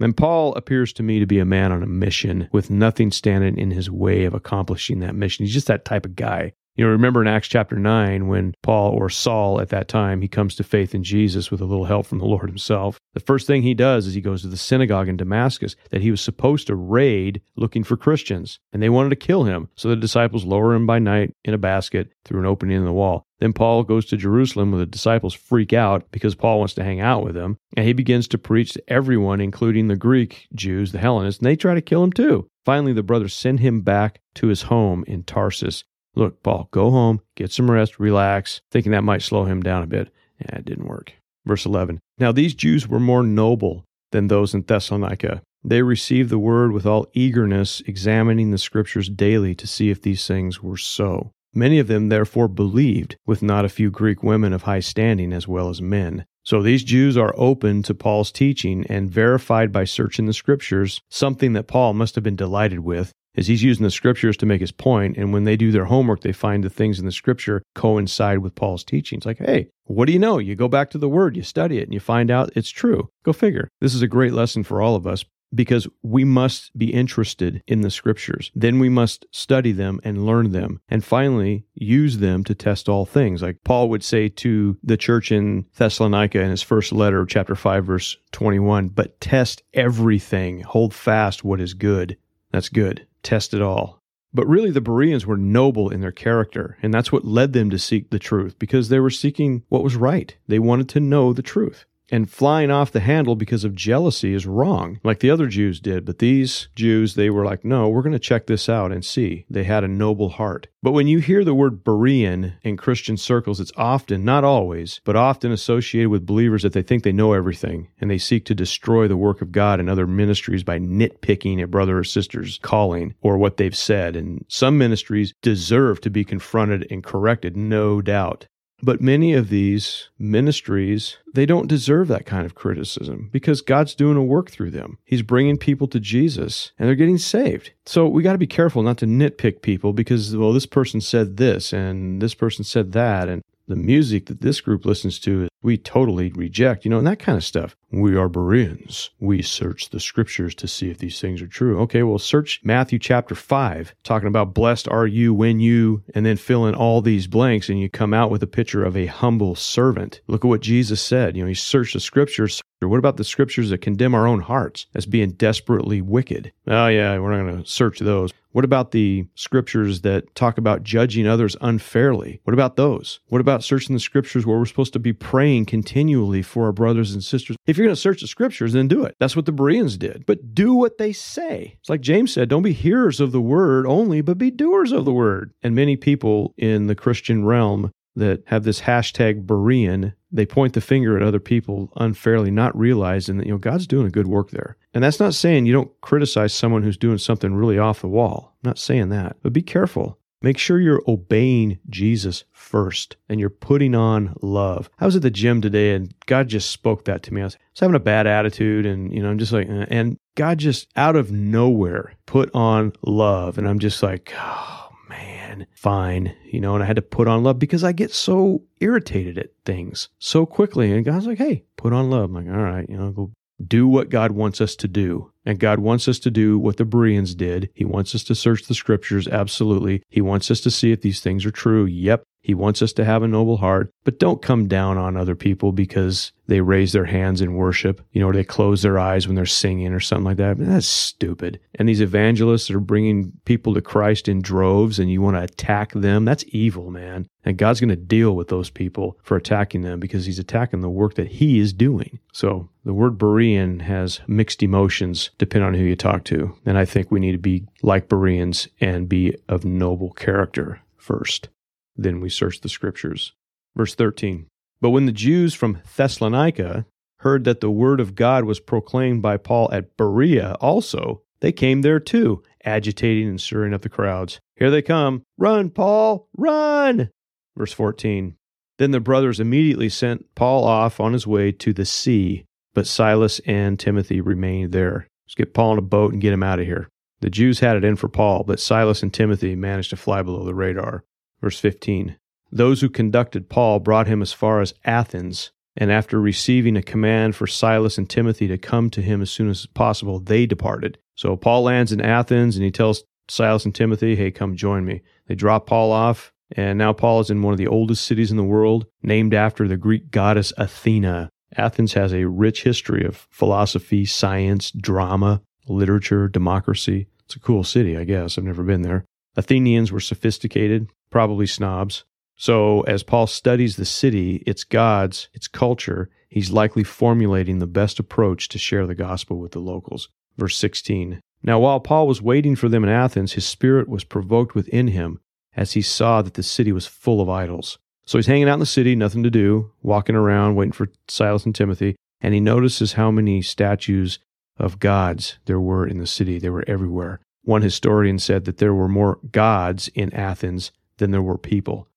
And 0.00 0.16
Paul 0.16 0.54
appears 0.54 0.94
to 0.94 1.02
me 1.02 1.18
to 1.18 1.26
be 1.26 1.38
a 1.38 1.44
man 1.44 1.72
on 1.72 1.82
a 1.82 1.86
mission 1.86 2.48
with 2.52 2.70
nothing 2.70 3.10
standing 3.10 3.58
in 3.58 3.70
his 3.70 3.90
way 3.90 4.24
of 4.24 4.32
accomplishing 4.32 5.00
that 5.00 5.14
mission. 5.14 5.44
He's 5.44 5.52
just 5.52 5.66
that 5.66 5.84
type 5.84 6.06
of 6.06 6.16
guy. 6.16 6.54
You 6.80 6.86
know, 6.86 6.92
remember 6.92 7.20
in 7.20 7.28
Acts 7.28 7.48
chapter 7.48 7.78
9 7.78 8.26
when 8.26 8.54
Paul 8.62 8.92
or 8.92 9.10
Saul 9.10 9.60
at 9.60 9.68
that 9.68 9.86
time, 9.86 10.22
he 10.22 10.28
comes 10.28 10.54
to 10.54 10.64
faith 10.64 10.94
in 10.94 11.04
Jesus 11.04 11.50
with 11.50 11.60
a 11.60 11.66
little 11.66 11.84
help 11.84 12.06
from 12.06 12.20
the 12.20 12.24
Lord 12.24 12.48
himself. 12.48 12.98
The 13.12 13.20
first 13.20 13.46
thing 13.46 13.60
he 13.60 13.74
does 13.74 14.06
is 14.06 14.14
he 14.14 14.22
goes 14.22 14.40
to 14.40 14.48
the 14.48 14.56
synagogue 14.56 15.06
in 15.06 15.18
Damascus 15.18 15.76
that 15.90 16.00
he 16.00 16.10
was 16.10 16.22
supposed 16.22 16.68
to 16.68 16.74
raid 16.74 17.42
looking 17.54 17.84
for 17.84 17.98
Christians, 17.98 18.60
and 18.72 18.82
they 18.82 18.88
wanted 18.88 19.10
to 19.10 19.16
kill 19.16 19.44
him. 19.44 19.68
So 19.76 19.90
the 19.90 19.96
disciples 19.96 20.46
lower 20.46 20.72
him 20.72 20.86
by 20.86 21.00
night 21.00 21.34
in 21.44 21.52
a 21.52 21.58
basket 21.58 22.14
through 22.24 22.40
an 22.40 22.46
opening 22.46 22.78
in 22.78 22.86
the 22.86 22.94
wall. 22.94 23.26
Then 23.40 23.52
Paul 23.52 23.82
goes 23.82 24.06
to 24.06 24.16
Jerusalem 24.16 24.70
where 24.70 24.78
the 24.78 24.86
disciples 24.86 25.34
freak 25.34 25.74
out 25.74 26.10
because 26.12 26.34
Paul 26.34 26.60
wants 26.60 26.72
to 26.74 26.84
hang 26.84 27.00
out 27.00 27.22
with 27.22 27.34
them. 27.34 27.58
And 27.76 27.84
he 27.84 27.92
begins 27.92 28.26
to 28.28 28.38
preach 28.38 28.72
to 28.72 28.82
everyone, 28.88 29.42
including 29.42 29.88
the 29.88 29.96
Greek 29.96 30.46
Jews, 30.54 30.92
the 30.92 30.98
Hellenists, 30.98 31.40
and 31.40 31.46
they 31.46 31.56
try 31.56 31.74
to 31.74 31.82
kill 31.82 32.02
him 32.02 32.12
too. 32.12 32.48
Finally, 32.64 32.94
the 32.94 33.02
brothers 33.02 33.34
send 33.34 33.60
him 33.60 33.82
back 33.82 34.20
to 34.34 34.46
his 34.48 34.62
home 34.62 35.04
in 35.06 35.22
Tarsus. 35.24 35.84
Look, 36.14 36.42
Paul, 36.42 36.68
go 36.70 36.90
home, 36.90 37.20
get 37.36 37.52
some 37.52 37.70
rest, 37.70 38.00
relax, 38.00 38.60
thinking 38.70 38.92
that 38.92 39.04
might 39.04 39.22
slow 39.22 39.44
him 39.44 39.62
down 39.62 39.82
a 39.82 39.86
bit. 39.86 40.12
Yeah, 40.40 40.56
it 40.56 40.64
didn't 40.64 40.88
work. 40.88 41.12
Verse 41.46 41.66
11 41.66 42.00
Now 42.18 42.32
these 42.32 42.54
Jews 42.54 42.88
were 42.88 43.00
more 43.00 43.22
noble 43.22 43.84
than 44.12 44.28
those 44.28 44.54
in 44.54 44.62
Thessalonica. 44.62 45.42
They 45.62 45.82
received 45.82 46.30
the 46.30 46.38
word 46.38 46.72
with 46.72 46.86
all 46.86 47.06
eagerness, 47.12 47.82
examining 47.86 48.50
the 48.50 48.58
scriptures 48.58 49.08
daily 49.10 49.54
to 49.54 49.66
see 49.66 49.90
if 49.90 50.00
these 50.00 50.26
things 50.26 50.62
were 50.62 50.78
so. 50.78 51.32
Many 51.52 51.78
of 51.78 51.88
them 51.88 52.08
therefore 52.08 52.48
believed, 52.48 53.16
with 53.26 53.42
not 53.42 53.64
a 53.64 53.68
few 53.68 53.90
Greek 53.90 54.22
women 54.22 54.52
of 54.52 54.62
high 54.62 54.80
standing 54.80 55.32
as 55.32 55.48
well 55.48 55.68
as 55.68 55.82
men. 55.82 56.24
So 56.44 56.62
these 56.62 56.84
Jews 56.84 57.16
are 57.16 57.34
open 57.36 57.82
to 57.82 57.94
Paul's 57.94 58.32
teaching 58.32 58.86
and 58.88 59.10
verified 59.10 59.72
by 59.72 59.84
searching 59.84 60.26
the 60.26 60.32
scriptures, 60.32 61.00
something 61.10 61.52
that 61.52 61.66
Paul 61.66 61.92
must 61.92 62.14
have 62.14 62.24
been 62.24 62.36
delighted 62.36 62.80
with, 62.80 63.12
as 63.36 63.46
he's 63.46 63.62
using 63.62 63.84
the 63.84 63.90
scriptures 63.90 64.36
to 64.38 64.46
make 64.46 64.60
his 64.60 64.72
point. 64.72 65.16
And 65.16 65.32
when 65.32 65.44
they 65.44 65.56
do 65.56 65.72
their 65.72 65.84
homework, 65.84 66.20
they 66.20 66.32
find 66.32 66.64
the 66.64 66.70
things 66.70 66.98
in 66.98 67.06
the 67.06 67.12
scripture 67.12 67.62
coincide 67.74 68.38
with 68.38 68.54
Paul's 68.54 68.84
teachings 68.84 69.24
like, 69.24 69.38
hey, 69.38 69.68
what 69.84 70.06
do 70.06 70.12
you 70.12 70.18
know? 70.18 70.38
You 70.38 70.54
go 70.56 70.68
back 70.68 70.90
to 70.90 70.98
the 70.98 71.08
word, 71.08 71.36
you 71.36 71.42
study 71.42 71.78
it, 71.78 71.84
and 71.84 71.94
you 71.94 72.00
find 72.00 72.30
out 72.30 72.50
it's 72.54 72.70
true. 72.70 73.10
Go 73.24 73.32
figure. 73.32 73.68
This 73.80 73.94
is 73.94 74.02
a 74.02 74.08
great 74.08 74.32
lesson 74.32 74.62
for 74.62 74.80
all 74.82 74.94
of 74.94 75.06
us 75.06 75.24
because 75.54 75.88
we 76.02 76.24
must 76.24 76.76
be 76.78 76.92
interested 76.92 77.62
in 77.66 77.80
the 77.80 77.90
scriptures. 77.90 78.50
Then 78.54 78.78
we 78.78 78.88
must 78.88 79.26
study 79.32 79.72
them 79.72 80.00
and 80.04 80.24
learn 80.24 80.52
them. 80.52 80.80
And 80.88 81.04
finally, 81.04 81.64
use 81.74 82.18
them 82.18 82.44
to 82.44 82.54
test 82.54 82.88
all 82.88 83.04
things. 83.04 83.42
Like 83.42 83.58
Paul 83.64 83.88
would 83.88 84.04
say 84.04 84.28
to 84.28 84.76
the 84.82 84.96
church 84.96 85.32
in 85.32 85.66
Thessalonica 85.76 86.40
in 86.40 86.50
his 86.50 86.62
first 86.62 86.92
letter, 86.92 87.26
chapter 87.26 87.54
5, 87.54 87.84
verse 87.84 88.16
21 88.32 88.88
But 88.88 89.20
test 89.20 89.62
everything, 89.74 90.60
hold 90.60 90.94
fast 90.94 91.44
what 91.44 91.60
is 91.60 91.74
good. 91.74 92.16
That's 92.52 92.68
good. 92.68 93.06
Test 93.22 93.54
it 93.54 93.62
all. 93.62 94.00
But 94.32 94.46
really, 94.46 94.70
the 94.70 94.80
Bereans 94.80 95.26
were 95.26 95.36
noble 95.36 95.90
in 95.90 96.00
their 96.00 96.12
character, 96.12 96.78
and 96.82 96.94
that's 96.94 97.10
what 97.10 97.24
led 97.24 97.52
them 97.52 97.68
to 97.70 97.78
seek 97.78 98.10
the 98.10 98.18
truth 98.18 98.58
because 98.58 98.88
they 98.88 99.00
were 99.00 99.10
seeking 99.10 99.64
what 99.68 99.82
was 99.82 99.96
right. 99.96 100.36
They 100.46 100.60
wanted 100.60 100.88
to 100.90 101.00
know 101.00 101.32
the 101.32 101.42
truth. 101.42 101.84
And 102.10 102.30
flying 102.30 102.70
off 102.70 102.90
the 102.90 103.00
handle 103.00 103.36
because 103.36 103.64
of 103.64 103.74
jealousy 103.74 104.34
is 104.34 104.46
wrong, 104.46 104.98
like 105.04 105.20
the 105.20 105.30
other 105.30 105.46
Jews 105.46 105.80
did. 105.80 106.04
But 106.04 106.18
these 106.18 106.68
Jews, 106.74 107.14
they 107.14 107.30
were 107.30 107.44
like, 107.44 107.64
no, 107.64 107.88
we're 107.88 108.02
going 108.02 108.12
to 108.12 108.18
check 108.18 108.46
this 108.46 108.68
out 108.68 108.90
and 108.90 109.04
see. 109.04 109.46
They 109.48 109.64
had 109.64 109.84
a 109.84 109.88
noble 109.88 110.30
heart. 110.30 110.66
But 110.82 110.92
when 110.92 111.06
you 111.06 111.20
hear 111.20 111.44
the 111.44 111.54
word 111.54 111.84
Berean 111.84 112.54
in 112.62 112.76
Christian 112.76 113.16
circles, 113.16 113.60
it's 113.60 113.72
often, 113.76 114.24
not 114.24 114.44
always, 114.44 115.00
but 115.04 115.14
often 115.14 115.52
associated 115.52 116.08
with 116.08 116.26
believers 116.26 116.62
that 116.62 116.72
they 116.72 116.82
think 116.82 117.04
they 117.04 117.12
know 117.12 117.32
everything 117.32 117.88
and 118.00 118.10
they 118.10 118.18
seek 118.18 118.44
to 118.46 118.54
destroy 118.54 119.06
the 119.06 119.16
work 119.16 119.40
of 119.40 119.52
God 119.52 119.78
and 119.78 119.88
other 119.88 120.06
ministries 120.06 120.64
by 120.64 120.78
nitpicking 120.78 121.62
a 121.62 121.66
brother 121.66 121.98
or 121.98 122.04
sister's 122.04 122.58
calling 122.62 123.14
or 123.20 123.38
what 123.38 123.56
they've 123.56 123.76
said. 123.76 124.16
And 124.16 124.44
some 124.48 124.78
ministries 124.78 125.34
deserve 125.42 126.00
to 126.00 126.10
be 126.10 126.24
confronted 126.24 126.86
and 126.90 127.04
corrected, 127.04 127.56
no 127.56 128.00
doubt. 128.00 128.46
But 128.82 129.00
many 129.00 129.34
of 129.34 129.48
these 129.48 130.08
ministries, 130.18 131.18
they 131.34 131.46
don't 131.46 131.68
deserve 131.68 132.08
that 132.08 132.26
kind 132.26 132.46
of 132.46 132.54
criticism 132.54 133.28
because 133.32 133.60
God's 133.60 133.94
doing 133.94 134.16
a 134.16 134.22
work 134.22 134.50
through 134.50 134.70
them. 134.70 134.98
He's 135.04 135.22
bringing 135.22 135.58
people 135.58 135.86
to 135.88 136.00
Jesus 136.00 136.72
and 136.78 136.88
they're 136.88 136.94
getting 136.94 137.18
saved. 137.18 137.72
So 137.86 138.06
we 138.08 138.22
got 138.22 138.32
to 138.32 138.38
be 138.38 138.46
careful 138.46 138.82
not 138.82 138.98
to 138.98 139.06
nitpick 139.06 139.62
people 139.62 139.92
because, 139.92 140.36
well, 140.36 140.52
this 140.52 140.66
person 140.66 141.00
said 141.00 141.36
this 141.36 141.72
and 141.72 142.22
this 142.22 142.34
person 142.34 142.64
said 142.64 142.92
that. 142.92 143.28
And 143.28 143.42
the 143.68 143.76
music 143.76 144.26
that 144.26 144.40
this 144.40 144.60
group 144.60 144.84
listens 144.84 145.18
to 145.20 145.48
we 145.62 145.76
totally 145.76 146.32
reject, 146.32 146.84
you 146.84 146.90
know, 146.90 146.98
and 146.98 147.06
that 147.06 147.18
kind 147.18 147.36
of 147.36 147.44
stuff. 147.44 147.76
We 147.92 148.16
are 148.16 148.28
Bereans. 148.28 149.10
We 149.18 149.42
search 149.42 149.90
the 149.90 149.98
scriptures 149.98 150.54
to 150.56 150.68
see 150.68 150.90
if 150.90 150.98
these 150.98 151.20
things 151.20 151.42
are 151.42 151.48
true. 151.48 151.80
Okay, 151.80 152.02
well, 152.02 152.18
search 152.18 152.60
Matthew 152.62 152.98
chapter 152.98 153.34
5, 153.34 153.94
talking 154.04 154.28
about 154.28 154.54
blessed 154.54 154.88
are 154.88 155.06
you 155.06 155.34
when 155.34 155.58
you, 155.58 156.02
and 156.14 156.24
then 156.24 156.36
fill 156.36 156.66
in 156.66 156.74
all 156.74 157.02
these 157.02 157.26
blanks, 157.26 157.68
and 157.68 157.80
you 157.80 157.90
come 157.90 158.14
out 158.14 158.30
with 158.30 158.42
a 158.42 158.46
picture 158.46 158.84
of 158.84 158.96
a 158.96 159.06
humble 159.06 159.56
servant. 159.56 160.20
Look 160.28 160.44
at 160.44 160.48
what 160.48 160.60
Jesus 160.60 161.02
said. 161.02 161.36
You 161.36 161.42
know, 161.42 161.48
he 161.48 161.54
searched 161.54 161.94
the 161.94 162.00
scriptures. 162.00 162.62
What 162.80 162.98
about 162.98 163.16
the 163.16 163.24
scriptures 163.24 163.70
that 163.70 163.82
condemn 163.82 164.14
our 164.14 164.26
own 164.26 164.40
hearts 164.40 164.86
as 164.94 165.04
being 165.04 165.32
desperately 165.32 166.00
wicked? 166.00 166.52
Oh, 166.66 166.86
yeah, 166.86 167.18
we're 167.18 167.36
not 167.36 167.50
going 167.50 167.62
to 167.62 167.68
search 167.68 167.98
those. 167.98 168.30
What 168.52 168.64
about 168.64 168.90
the 168.90 169.26
scriptures 169.36 170.00
that 170.00 170.34
talk 170.34 170.58
about 170.58 170.82
judging 170.82 171.26
others 171.26 171.56
unfairly? 171.60 172.40
What 172.44 172.54
about 172.54 172.76
those? 172.76 173.20
What 173.28 173.40
about 173.40 173.62
searching 173.62 173.94
the 173.94 174.00
scriptures 174.00 174.44
where 174.44 174.58
we're 174.58 174.64
supposed 174.64 174.92
to 174.94 174.98
be 174.98 175.12
praying 175.12 175.49
continually 175.66 176.42
for 176.42 176.66
our 176.66 176.72
brothers 176.72 177.12
and 177.12 177.22
sisters? 177.22 177.56
If 177.66 177.76
you're 177.76 177.86
going 177.86 177.94
to 177.94 178.00
search 178.00 178.20
the 178.20 178.26
scriptures, 178.26 178.72
then 178.72 178.88
do 178.88 179.04
it. 179.04 179.16
That's 179.18 179.36
what 179.36 179.46
the 179.46 179.52
Bereans 179.52 179.96
did. 179.96 180.24
But 180.26 180.54
do 180.54 180.74
what 180.74 180.98
they 180.98 181.12
say. 181.12 181.76
It's 181.80 181.88
like 181.88 182.00
James 182.00 182.32
said 182.32 182.48
don't 182.48 182.62
be 182.62 182.72
hearers 182.72 183.20
of 183.20 183.32
the 183.32 183.40
word 183.40 183.86
only, 183.86 184.20
but 184.20 184.38
be 184.38 184.50
doers 184.50 184.92
of 184.92 185.04
the 185.04 185.12
word. 185.12 185.52
And 185.62 185.74
many 185.74 185.96
people 185.96 186.54
in 186.56 186.86
the 186.86 186.94
Christian 186.94 187.44
realm 187.44 187.90
that 188.16 188.42
have 188.46 188.64
this 188.64 188.80
hashtag 188.82 189.46
Berean, 189.46 190.14
they 190.32 190.46
point 190.46 190.74
the 190.74 190.80
finger 190.80 191.16
at 191.16 191.22
other 191.22 191.40
people 191.40 191.92
unfairly, 191.96 192.50
not 192.50 192.76
realizing 192.76 193.38
that, 193.38 193.46
you 193.46 193.52
know, 193.52 193.58
God's 193.58 193.86
doing 193.86 194.06
a 194.06 194.10
good 194.10 194.26
work 194.26 194.50
there. 194.50 194.76
And 194.92 195.04
that's 195.04 195.20
not 195.20 195.34
saying 195.34 195.66
you 195.66 195.72
don't 195.72 196.00
criticize 196.00 196.52
someone 196.52 196.82
who's 196.82 196.96
doing 196.96 197.18
something 197.18 197.54
really 197.54 197.78
off 197.78 198.00
the 198.00 198.08
wall. 198.08 198.56
I'm 198.62 198.68
not 198.68 198.78
saying 198.78 199.10
that. 199.10 199.36
But 199.42 199.52
be 199.52 199.62
careful. 199.62 200.18
Make 200.42 200.56
sure 200.56 200.80
you're 200.80 201.02
obeying 201.06 201.78
Jesus 201.90 202.44
first 202.50 203.16
and 203.28 203.38
you're 203.38 203.50
putting 203.50 203.94
on 203.94 204.34
love. 204.40 204.88
I 204.98 205.04
was 205.04 205.16
at 205.16 205.22
the 205.22 205.30
gym 205.30 205.60
today 205.60 205.94
and 205.94 206.14
God 206.24 206.48
just 206.48 206.70
spoke 206.70 207.04
that 207.04 207.22
to 207.24 207.34
me. 207.34 207.42
I 207.42 207.44
was, 207.44 207.56
I 207.56 207.58
was 207.74 207.80
having 207.80 207.96
a 207.96 208.00
bad 208.00 208.26
attitude 208.26 208.86
and, 208.86 209.12
you 209.12 209.22
know, 209.22 209.28
I'm 209.28 209.38
just 209.38 209.52
like, 209.52 209.68
uh, 209.68 209.86
and 209.90 210.16
God 210.36 210.58
just 210.58 210.88
out 210.96 211.14
of 211.14 211.30
nowhere 211.30 212.14
put 212.24 212.50
on 212.54 212.94
love. 213.02 213.58
And 213.58 213.68
I'm 213.68 213.80
just 213.80 214.02
like, 214.02 214.32
oh, 214.38 214.88
man, 215.10 215.66
fine, 215.74 216.34
you 216.46 216.60
know, 216.60 216.74
and 216.74 216.82
I 216.82 216.86
had 216.86 216.96
to 216.96 217.02
put 217.02 217.28
on 217.28 217.42
love 217.42 217.58
because 217.58 217.84
I 217.84 217.92
get 217.92 218.10
so 218.10 218.62
irritated 218.80 219.36
at 219.36 219.50
things 219.66 220.08
so 220.18 220.46
quickly. 220.46 220.90
And 220.90 221.04
God's 221.04 221.26
like, 221.26 221.38
hey, 221.38 221.64
put 221.76 221.92
on 221.92 222.08
love. 222.08 222.30
I'm 222.30 222.46
like, 222.46 222.54
all 222.54 222.62
right, 222.62 222.88
you 222.88 222.96
know, 222.96 223.10
go 223.10 223.30
do 223.66 223.86
what 223.86 224.10
God 224.10 224.32
wants 224.32 224.60
us 224.60 224.74
to 224.76 224.88
do. 224.88 225.30
And 225.44 225.58
God 225.58 225.80
wants 225.80 226.06
us 226.08 226.18
to 226.20 226.30
do 226.30 226.58
what 226.58 226.76
the 226.76 226.84
Bereans 226.84 227.34
did. 227.34 227.70
He 227.74 227.84
wants 227.84 228.14
us 228.14 228.22
to 228.24 228.34
search 228.34 228.66
the 228.66 228.74
scriptures, 228.74 229.26
absolutely. 229.26 230.02
He 230.08 230.20
wants 230.20 230.50
us 230.50 230.60
to 230.62 230.70
see 230.70 230.92
if 230.92 231.00
these 231.00 231.20
things 231.20 231.46
are 231.46 231.50
true. 231.50 231.84
Yep. 231.84 232.24
He 232.42 232.54
wants 232.54 232.80
us 232.80 232.92
to 232.94 233.04
have 233.04 233.22
a 233.22 233.28
noble 233.28 233.58
heart, 233.58 233.92
but 234.04 234.18
don't 234.18 234.40
come 234.42 234.66
down 234.66 234.96
on 234.96 235.16
other 235.16 235.34
people 235.34 235.72
because 235.72 236.32
they 236.46 236.60
raise 236.60 236.92
their 236.92 237.04
hands 237.04 237.40
in 237.40 237.54
worship, 237.54 238.00
you 238.12 238.20
know, 238.20 238.28
or 238.28 238.32
they 238.32 238.44
close 238.44 238.82
their 238.82 238.98
eyes 238.98 239.26
when 239.26 239.36
they're 239.36 239.46
singing 239.46 239.92
or 239.92 240.00
something 240.00 240.24
like 240.24 240.38
that. 240.38 240.56
That's 240.58 240.86
stupid. 240.86 241.60
And 241.76 241.88
these 241.88 242.00
evangelists 242.00 242.70
are 242.70 242.80
bringing 242.80 243.32
people 243.44 243.74
to 243.74 243.82
Christ 243.82 244.26
in 244.26 244.40
droves 244.40 244.98
and 244.98 245.10
you 245.10 245.20
want 245.20 245.36
to 245.36 245.42
attack 245.42 245.92
them, 245.92 246.24
that's 246.24 246.44
evil, 246.48 246.90
man. 246.90 247.28
And 247.44 247.56
God's 247.56 247.80
going 247.80 247.90
to 247.90 247.96
deal 247.96 248.34
with 248.34 248.48
those 248.48 248.70
people 248.70 249.18
for 249.22 249.36
attacking 249.36 249.82
them 249.82 250.00
because 250.00 250.26
he's 250.26 250.38
attacking 250.38 250.80
the 250.80 250.90
work 250.90 251.14
that 251.14 251.28
he 251.28 251.58
is 251.58 251.72
doing. 251.72 252.18
So 252.32 252.68
the 252.84 252.94
word 252.94 253.18
Berean 253.18 253.82
has 253.82 254.20
mixed 254.26 254.62
emotions 254.62 255.30
depending 255.38 255.68
on 255.68 255.74
who 255.74 255.84
you 255.84 255.96
talk 255.96 256.24
to. 256.24 256.56
And 256.66 256.78
I 256.78 256.84
think 256.84 257.10
we 257.10 257.20
need 257.20 257.32
to 257.32 257.38
be 257.38 257.66
like 257.82 258.08
Bereans 258.08 258.66
and 258.80 259.08
be 259.08 259.36
of 259.48 259.64
noble 259.64 260.10
character 260.12 260.80
first. 260.96 261.48
Then 261.96 262.20
we 262.20 262.28
search 262.28 262.60
the 262.60 262.68
scriptures. 262.68 263.32
Verse 263.76 263.94
13 263.94 264.46
But 264.80 264.90
when 264.90 265.06
the 265.06 265.12
Jews 265.12 265.54
from 265.54 265.78
Thessalonica 265.96 266.86
heard 267.20 267.44
that 267.44 267.60
the 267.60 267.70
word 267.70 268.00
of 268.00 268.14
God 268.14 268.44
was 268.44 268.60
proclaimed 268.60 269.22
by 269.22 269.36
Paul 269.36 269.68
at 269.72 269.96
Berea 269.96 270.54
also, 270.60 271.22
they 271.40 271.52
came 271.52 271.82
there 271.82 272.00
too, 272.00 272.42
agitating 272.64 273.28
and 273.28 273.40
stirring 273.40 273.74
up 273.74 273.82
the 273.82 273.88
crowds. 273.88 274.40
Here 274.56 274.70
they 274.70 274.82
come. 274.82 275.22
Run, 275.38 275.70
Paul, 275.70 276.28
run! 276.36 277.10
Verse 277.56 277.72
14 277.72 278.36
Then 278.78 278.90
the 278.90 279.00
brothers 279.00 279.40
immediately 279.40 279.88
sent 279.88 280.34
Paul 280.34 280.64
off 280.64 281.00
on 281.00 281.12
his 281.12 281.26
way 281.26 281.52
to 281.52 281.72
the 281.72 281.84
sea, 281.84 282.44
but 282.74 282.86
Silas 282.86 283.40
and 283.46 283.78
Timothy 283.78 284.20
remained 284.20 284.72
there. 284.72 285.08
Let's 285.26 285.34
get 285.34 285.54
Paul 285.54 285.72
in 285.72 285.78
a 285.78 285.82
boat 285.82 286.12
and 286.12 286.20
get 286.20 286.32
him 286.32 286.42
out 286.42 286.60
of 286.60 286.66
here. 286.66 286.88
The 287.20 287.30
Jews 287.30 287.60
had 287.60 287.76
it 287.76 287.84
in 287.84 287.96
for 287.96 288.08
Paul, 288.08 288.44
but 288.44 288.60
Silas 288.60 289.02
and 289.02 289.12
Timothy 289.12 289.54
managed 289.54 289.90
to 289.90 289.96
fly 289.96 290.22
below 290.22 290.44
the 290.44 290.54
radar. 290.54 291.04
Verse 291.40 291.58
15 291.58 292.16
Those 292.52 292.80
who 292.80 292.88
conducted 292.88 293.48
Paul 293.48 293.80
brought 293.80 294.06
him 294.06 294.22
as 294.22 294.32
far 294.32 294.60
as 294.60 294.74
Athens, 294.84 295.50
and 295.76 295.90
after 295.90 296.20
receiving 296.20 296.76
a 296.76 296.82
command 296.82 297.36
for 297.36 297.46
Silas 297.46 297.98
and 297.98 298.08
Timothy 298.08 298.48
to 298.48 298.58
come 298.58 298.90
to 298.90 299.02
him 299.02 299.22
as 299.22 299.30
soon 299.30 299.48
as 299.48 299.66
possible, 299.66 300.18
they 300.18 300.46
departed. 300.46 300.98
So 301.14 301.36
Paul 301.36 301.62
lands 301.62 301.92
in 301.92 302.00
Athens 302.00 302.56
and 302.56 302.64
he 302.64 302.70
tells 302.70 303.04
Silas 303.28 303.64
and 303.64 303.74
Timothy, 303.74 304.16
Hey, 304.16 304.30
come 304.30 304.56
join 304.56 304.84
me. 304.84 305.02
They 305.26 305.34
drop 305.34 305.66
Paul 305.66 305.92
off, 305.92 306.32
and 306.52 306.78
now 306.78 306.92
Paul 306.92 307.20
is 307.20 307.30
in 307.30 307.42
one 307.42 307.52
of 307.52 307.58
the 307.58 307.68
oldest 307.68 308.04
cities 308.04 308.30
in 308.30 308.36
the 308.36 308.44
world, 308.44 308.86
named 309.02 309.34
after 309.34 309.68
the 309.68 309.76
Greek 309.76 310.10
goddess 310.10 310.52
Athena. 310.58 311.30
Athens 311.56 311.94
has 311.94 312.12
a 312.12 312.26
rich 312.26 312.62
history 312.62 313.04
of 313.04 313.26
philosophy, 313.30 314.04
science, 314.04 314.70
drama, 314.70 315.42
literature, 315.68 316.28
democracy. 316.28 317.06
It's 317.24 317.36
a 317.36 317.40
cool 317.40 317.64
city, 317.64 317.96
I 317.96 318.04
guess. 318.04 318.36
I've 318.36 318.44
never 318.44 318.62
been 318.62 318.82
there. 318.82 319.04
Athenians 319.36 319.92
were 319.92 320.00
sophisticated, 320.00 320.90
probably 321.10 321.46
snobs. 321.46 322.04
So, 322.36 322.80
as 322.82 323.02
Paul 323.02 323.26
studies 323.26 323.76
the 323.76 323.84
city, 323.84 324.36
its 324.46 324.64
gods, 324.64 325.28
its 325.34 325.46
culture, 325.46 326.08
he's 326.28 326.50
likely 326.50 326.84
formulating 326.84 327.58
the 327.58 327.66
best 327.66 327.98
approach 327.98 328.48
to 328.48 328.58
share 328.58 328.86
the 328.86 328.94
gospel 328.94 329.38
with 329.38 329.52
the 329.52 329.58
locals. 329.58 330.08
Verse 330.38 330.56
16 330.56 331.20
Now, 331.42 331.60
while 331.60 331.80
Paul 331.80 332.06
was 332.06 332.22
waiting 332.22 332.56
for 332.56 332.68
them 332.68 332.82
in 332.82 332.90
Athens, 332.90 333.34
his 333.34 333.46
spirit 333.46 333.88
was 333.88 334.04
provoked 334.04 334.54
within 334.54 334.88
him 334.88 335.20
as 335.54 335.72
he 335.72 335.82
saw 335.82 336.22
that 336.22 336.34
the 336.34 336.42
city 336.42 336.72
was 336.72 336.86
full 336.86 337.20
of 337.20 337.28
idols. 337.28 337.78
So 338.06 338.18
he's 338.18 338.26
hanging 338.26 338.48
out 338.48 338.54
in 338.54 338.60
the 338.60 338.66
city, 338.66 338.96
nothing 338.96 339.22
to 339.22 339.30
do, 339.30 339.72
walking 339.82 340.16
around, 340.16 340.56
waiting 340.56 340.72
for 340.72 340.88
Silas 341.08 341.44
and 341.44 341.54
Timothy, 341.54 341.96
and 342.20 342.34
he 342.34 342.40
notices 342.40 342.94
how 342.94 343.10
many 343.10 343.42
statues 343.42 344.18
of 344.56 344.78
gods 344.78 345.38
there 345.44 345.60
were 345.60 345.86
in 345.86 345.98
the 345.98 346.06
city. 346.06 346.38
They 346.38 346.50
were 346.50 346.64
everywhere. 346.66 347.20
One 347.42 347.62
historian 347.62 348.18
said 348.18 348.44
that 348.44 348.58
there 348.58 348.74
were 348.74 348.88
more 348.88 349.18
gods 349.32 349.88
in 349.94 350.12
Athens 350.12 350.72
than 350.98 351.10
there 351.10 351.22
were 351.22 351.38
people. 351.38 351.88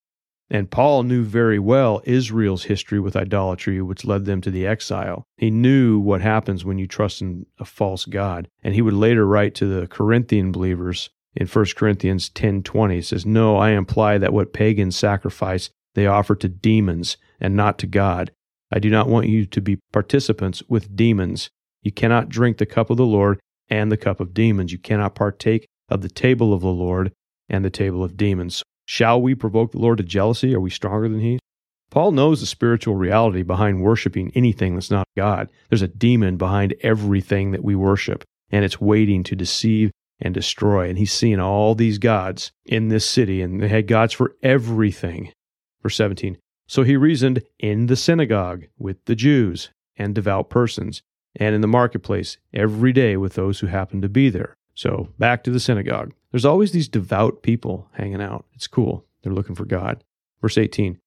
And 0.49 0.69
Paul 0.69 1.03
knew 1.03 1.23
very 1.23 1.57
well 1.57 2.01
Israel's 2.05 2.65
history 2.65 2.99
with 2.99 3.15
idolatry, 3.15 3.81
which 3.81 4.05
led 4.05 4.25
them 4.25 4.39
to 4.41 4.51
the 4.51 4.67
exile. 4.67 5.25
He 5.37 5.49
knew 5.49 5.99
what 5.99 6.21
happens 6.21 6.63
when 6.63 6.77
you 6.77 6.85
trust 6.85 7.21
in 7.21 7.45
a 7.59 7.65
false 7.65 8.05
God. 8.05 8.47
And 8.63 8.75
he 8.75 8.81
would 8.81 8.93
later 8.93 9.25
write 9.25 9.55
to 9.55 9.65
the 9.65 9.87
Corinthian 9.87 10.51
believers 10.51 11.09
in 11.35 11.47
1 11.47 11.75
Corinthians 11.75 12.29
10:20 12.29 13.01
says, 13.01 13.25
"No, 13.25 13.57
I 13.57 13.71
imply 13.71 14.17
that 14.19 14.33
what 14.33 14.53
pagans 14.53 14.95
sacrifice 14.95 15.71
they 15.95 16.07
offer 16.07 16.35
to 16.35 16.49
demons 16.49 17.17
and 17.39 17.55
not 17.55 17.77
to 17.79 17.87
God. 17.87 18.31
I 18.71 18.79
do 18.79 18.89
not 18.89 19.07
want 19.07 19.27
you 19.27 19.45
to 19.45 19.61
be 19.61 19.79
participants 19.91 20.63
with 20.67 20.95
demons. 20.95 21.49
You 21.81 21.91
cannot 21.91 22.29
drink 22.29 22.57
the 22.57 22.65
cup 22.65 22.89
of 22.89 22.97
the 22.97 23.05
Lord 23.05 23.39
and 23.69 23.91
the 23.91 23.97
cup 23.97 24.19
of 24.19 24.33
demons. 24.33 24.71
You 24.71 24.77
cannot 24.77 25.15
partake 25.15 25.67
of 25.89 26.01
the 26.01 26.09
table 26.09 26.53
of 26.53 26.61
the 26.61 26.67
Lord 26.67 27.11
and 27.49 27.63
the 27.63 27.69
table 27.69 28.03
of 28.03 28.17
demons. 28.17 28.63
Shall 28.85 29.21
we 29.21 29.35
provoke 29.35 29.71
the 29.71 29.79
Lord 29.79 29.97
to 29.99 30.03
jealousy? 30.03 30.53
Are 30.53 30.59
we 30.59 30.69
stronger 30.69 31.07
than 31.07 31.19
he? 31.19 31.39
Paul 31.89 32.11
knows 32.11 32.39
the 32.39 32.47
spiritual 32.47 32.95
reality 32.95 33.43
behind 33.43 33.83
worshiping 33.83 34.31
anything 34.33 34.73
that's 34.73 34.89
not 34.89 35.07
God. 35.15 35.49
There's 35.69 35.83
a 35.83 35.87
demon 35.87 36.37
behind 36.37 36.73
everything 36.81 37.51
that 37.51 37.63
we 37.63 37.75
worship, 37.75 38.23
and 38.49 38.65
it's 38.65 38.81
waiting 38.81 39.23
to 39.25 39.35
deceive 39.35 39.91
and 40.19 40.33
destroy. 40.33 40.89
And 40.89 40.97
he's 40.97 41.13
seeing 41.13 41.39
all 41.39 41.75
these 41.75 41.99
gods 41.99 42.51
in 42.65 42.87
this 42.87 43.05
city, 43.05 43.41
and 43.43 43.61
they 43.61 43.67
had 43.67 43.87
gods 43.87 44.11
for 44.11 44.35
everything. 44.41 45.31
Verse 45.83 45.95
17 45.95 46.37
So 46.67 46.81
he 46.81 46.97
reasoned 46.97 47.43
in 47.59 47.85
the 47.85 47.95
synagogue 47.95 48.63
with 48.79 49.05
the 49.05 49.15
Jews 49.15 49.69
and 49.95 50.15
devout 50.15 50.49
persons, 50.49 51.03
and 51.35 51.55
in 51.55 51.61
the 51.61 51.67
marketplace 51.67 52.37
every 52.53 52.93
day 52.93 53.17
with 53.17 53.33
those 53.33 53.59
who 53.59 53.67
happen 53.67 54.01
to 54.01 54.09
be 54.09 54.29
there. 54.29 54.55
So 54.75 55.09
back 55.19 55.43
to 55.43 55.51
the 55.51 55.59
synagogue. 55.59 56.13
There's 56.31 56.45
always 56.45 56.71
these 56.71 56.87
devout 56.87 57.43
people 57.43 57.87
hanging 57.93 58.21
out. 58.21 58.45
It's 58.53 58.67
cool. 58.67 59.05
They're 59.21 59.33
looking 59.33 59.55
for 59.55 59.65
God. 59.65 60.03
Verse 60.41 60.57
18 60.57 60.99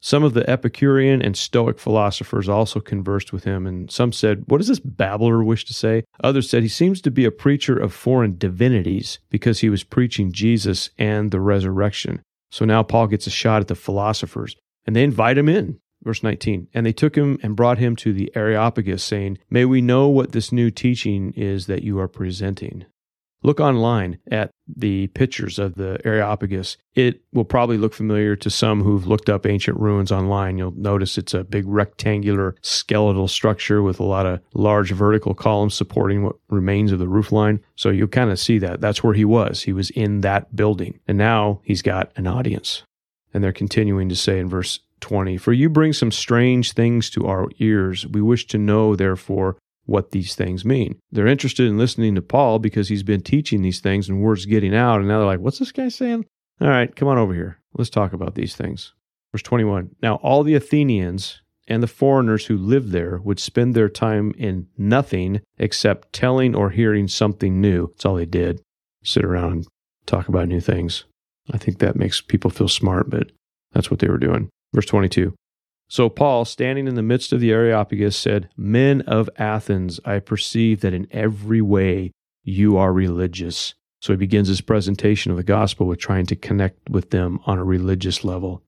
Some 0.00 0.22
of 0.22 0.34
the 0.34 0.48
Epicurean 0.48 1.20
and 1.20 1.36
Stoic 1.36 1.78
philosophers 1.78 2.48
also 2.48 2.80
conversed 2.80 3.32
with 3.32 3.44
him, 3.44 3.66
and 3.66 3.90
some 3.90 4.12
said, 4.12 4.44
What 4.46 4.58
does 4.58 4.68
this 4.68 4.80
babbler 4.80 5.42
wish 5.42 5.64
to 5.66 5.74
say? 5.74 6.04
Others 6.22 6.48
said, 6.48 6.62
He 6.62 6.68
seems 6.68 7.00
to 7.02 7.10
be 7.10 7.24
a 7.24 7.32
preacher 7.32 7.76
of 7.76 7.92
foreign 7.92 8.38
divinities 8.38 9.18
because 9.30 9.60
he 9.60 9.68
was 9.68 9.82
preaching 9.84 10.32
Jesus 10.32 10.90
and 10.96 11.30
the 11.30 11.40
resurrection. 11.40 12.22
So 12.50 12.64
now 12.64 12.82
Paul 12.82 13.08
gets 13.08 13.26
a 13.26 13.30
shot 13.30 13.60
at 13.60 13.68
the 13.68 13.74
philosophers, 13.74 14.56
and 14.86 14.94
they 14.94 15.02
invite 15.02 15.36
him 15.36 15.48
in. 15.48 15.80
Verse 16.02 16.22
19, 16.22 16.68
and 16.72 16.86
they 16.86 16.92
took 16.92 17.16
him 17.16 17.38
and 17.42 17.56
brought 17.56 17.78
him 17.78 17.96
to 17.96 18.12
the 18.12 18.30
Areopagus, 18.36 19.02
saying, 19.02 19.38
May 19.50 19.64
we 19.64 19.80
know 19.80 20.08
what 20.08 20.32
this 20.32 20.52
new 20.52 20.70
teaching 20.70 21.32
is 21.32 21.66
that 21.66 21.82
you 21.82 21.98
are 21.98 22.08
presenting. 22.08 22.84
Look 23.42 23.60
online 23.60 24.18
at 24.30 24.50
the 24.66 25.06
pictures 25.08 25.58
of 25.60 25.76
the 25.76 26.00
Areopagus. 26.04 26.76
It 26.94 27.22
will 27.32 27.44
probably 27.44 27.78
look 27.78 27.94
familiar 27.94 28.34
to 28.34 28.50
some 28.50 28.82
who've 28.82 29.06
looked 29.06 29.28
up 29.28 29.46
ancient 29.46 29.78
ruins 29.78 30.10
online. 30.10 30.58
You'll 30.58 30.72
notice 30.72 31.16
it's 31.16 31.34
a 31.34 31.44
big 31.44 31.64
rectangular 31.66 32.56
skeletal 32.62 33.28
structure 33.28 33.80
with 33.80 34.00
a 34.00 34.04
lot 34.04 34.26
of 34.26 34.40
large 34.54 34.90
vertical 34.90 35.34
columns 35.34 35.74
supporting 35.74 36.24
what 36.24 36.36
remains 36.48 36.90
of 36.90 36.98
the 36.98 37.06
roofline. 37.06 37.60
So 37.76 37.90
you'll 37.90 38.08
kind 38.08 38.30
of 38.30 38.40
see 38.40 38.58
that. 38.58 38.80
That's 38.80 39.04
where 39.04 39.14
he 39.14 39.24
was. 39.24 39.62
He 39.62 39.72
was 39.72 39.90
in 39.90 40.22
that 40.22 40.56
building. 40.56 40.98
And 41.06 41.16
now 41.16 41.60
he's 41.62 41.82
got 41.82 42.10
an 42.16 42.26
audience. 42.26 42.82
And 43.32 43.44
they're 43.44 43.52
continuing 43.52 44.08
to 44.08 44.16
say 44.16 44.40
in 44.40 44.48
verse 44.48 44.80
20, 45.00 45.36
For 45.36 45.52
you 45.52 45.68
bring 45.68 45.92
some 45.92 46.10
strange 46.10 46.72
things 46.72 47.10
to 47.10 47.26
our 47.26 47.48
ears. 47.58 48.06
We 48.06 48.20
wish 48.20 48.46
to 48.48 48.58
know, 48.58 48.96
therefore, 48.96 49.56
what 49.86 50.10
these 50.10 50.34
things 50.34 50.64
mean. 50.64 50.98
They're 51.10 51.26
interested 51.26 51.66
in 51.66 51.78
listening 51.78 52.14
to 52.14 52.22
Paul 52.22 52.58
because 52.58 52.88
he's 52.88 53.02
been 53.02 53.22
teaching 53.22 53.62
these 53.62 53.80
things 53.80 54.08
and 54.08 54.20
words 54.20 54.44
getting 54.44 54.74
out. 54.74 55.00
And 55.00 55.08
now 55.08 55.18
they're 55.18 55.26
like, 55.26 55.40
what's 55.40 55.58
this 55.58 55.72
guy 55.72 55.88
saying? 55.88 56.26
All 56.60 56.68
right, 56.68 56.94
come 56.94 57.08
on 57.08 57.18
over 57.18 57.32
here. 57.32 57.58
Let's 57.74 57.90
talk 57.90 58.12
about 58.12 58.34
these 58.34 58.54
things. 58.54 58.92
Verse 59.32 59.42
21 59.42 59.94
Now 60.02 60.16
all 60.16 60.42
the 60.42 60.54
Athenians 60.54 61.40
and 61.68 61.82
the 61.82 61.86
foreigners 61.86 62.46
who 62.46 62.56
lived 62.56 62.92
there 62.92 63.18
would 63.22 63.38
spend 63.38 63.74
their 63.74 63.88
time 63.88 64.32
in 64.36 64.66
nothing 64.76 65.40
except 65.58 66.12
telling 66.12 66.54
or 66.54 66.70
hearing 66.70 67.08
something 67.08 67.60
new. 67.60 67.88
That's 67.88 68.06
all 68.06 68.16
they 68.16 68.26
did. 68.26 68.60
Sit 69.04 69.24
around 69.24 69.52
and 69.52 69.66
talk 70.06 70.28
about 70.28 70.48
new 70.48 70.60
things. 70.60 71.04
I 71.50 71.58
think 71.58 71.78
that 71.78 71.96
makes 71.96 72.20
people 72.20 72.50
feel 72.50 72.68
smart, 72.68 73.08
but 73.08 73.30
that's 73.72 73.90
what 73.90 74.00
they 74.00 74.08
were 74.08 74.18
doing. 74.18 74.50
Verse 74.72 74.86
22 74.86 75.34
so 75.90 76.10
Paul, 76.10 76.44
standing 76.44 76.86
in 76.86 76.96
the 76.96 77.02
midst 77.02 77.32
of 77.32 77.40
the 77.40 77.50
Areopagus, 77.50 78.14
said, 78.16 78.50
Men 78.56 79.00
of 79.02 79.30
Athens, 79.38 79.98
I 80.04 80.18
perceive 80.18 80.82
that 80.82 80.92
in 80.92 81.08
every 81.10 81.62
way 81.62 82.12
you 82.44 82.76
are 82.76 82.92
religious. 82.92 83.74
So 84.00 84.12
he 84.12 84.18
begins 84.18 84.48
his 84.48 84.60
presentation 84.60 85.30
of 85.30 85.38
the 85.38 85.42
gospel 85.42 85.86
with 85.86 85.98
trying 85.98 86.26
to 86.26 86.36
connect 86.36 86.90
with 86.90 87.10
them 87.10 87.40
on 87.46 87.58
a 87.58 87.64
religious 87.64 88.22
level. 88.22 88.62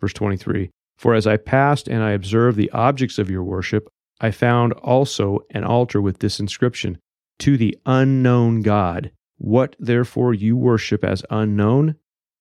Verse 0.00 0.12
23 0.12 0.70
For 0.98 1.14
as 1.14 1.26
I 1.26 1.38
passed 1.38 1.88
and 1.88 2.02
I 2.02 2.10
observed 2.10 2.58
the 2.58 2.70
objects 2.72 3.18
of 3.18 3.30
your 3.30 3.42
worship, 3.42 3.88
I 4.20 4.30
found 4.30 4.74
also 4.74 5.40
an 5.50 5.64
altar 5.64 6.00
with 6.00 6.18
this 6.18 6.38
inscription 6.38 6.98
To 7.40 7.56
the 7.56 7.76
unknown 7.86 8.60
God. 8.60 9.10
What 9.38 9.76
therefore 9.78 10.34
you 10.34 10.56
worship 10.56 11.04
as 11.04 11.24
unknown, 11.30 11.96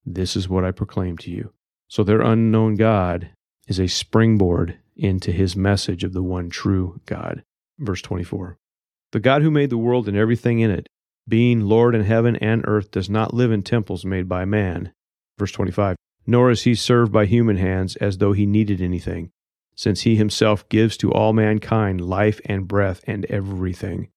this 0.05 0.35
is 0.35 0.49
what 0.49 0.65
I 0.65 0.71
proclaim 0.71 1.17
to 1.19 1.31
you. 1.31 1.53
So 1.87 2.03
their 2.03 2.21
unknown 2.21 2.75
God 2.75 3.29
is 3.67 3.79
a 3.79 3.87
springboard 3.87 4.79
into 4.95 5.31
his 5.31 5.55
message 5.55 6.03
of 6.03 6.13
the 6.13 6.23
one 6.23 6.49
true 6.49 6.99
God. 7.05 7.43
Verse 7.79 8.01
24 8.01 8.57
The 9.11 9.19
God 9.19 9.41
who 9.41 9.51
made 9.51 9.69
the 9.69 9.77
world 9.77 10.07
and 10.07 10.17
everything 10.17 10.59
in 10.59 10.71
it, 10.71 10.87
being 11.27 11.61
Lord 11.61 11.95
in 11.95 12.03
heaven 12.03 12.35
and 12.37 12.63
earth, 12.65 12.91
does 12.91 13.09
not 13.09 13.33
live 13.33 13.51
in 13.51 13.63
temples 13.63 14.05
made 14.05 14.27
by 14.27 14.45
man. 14.45 14.93
Verse 15.37 15.51
25 15.51 15.95
Nor 16.25 16.51
is 16.51 16.63
he 16.63 16.75
served 16.75 17.11
by 17.11 17.25
human 17.25 17.57
hands 17.57 17.95
as 17.97 18.17
though 18.17 18.33
he 18.33 18.45
needed 18.45 18.81
anything, 18.81 19.31
since 19.75 20.01
he 20.01 20.15
himself 20.15 20.67
gives 20.69 20.97
to 20.97 21.11
all 21.11 21.33
mankind 21.33 22.01
life 22.01 22.39
and 22.45 22.67
breath 22.67 23.01
and 23.05 23.25
everything. 23.25 24.09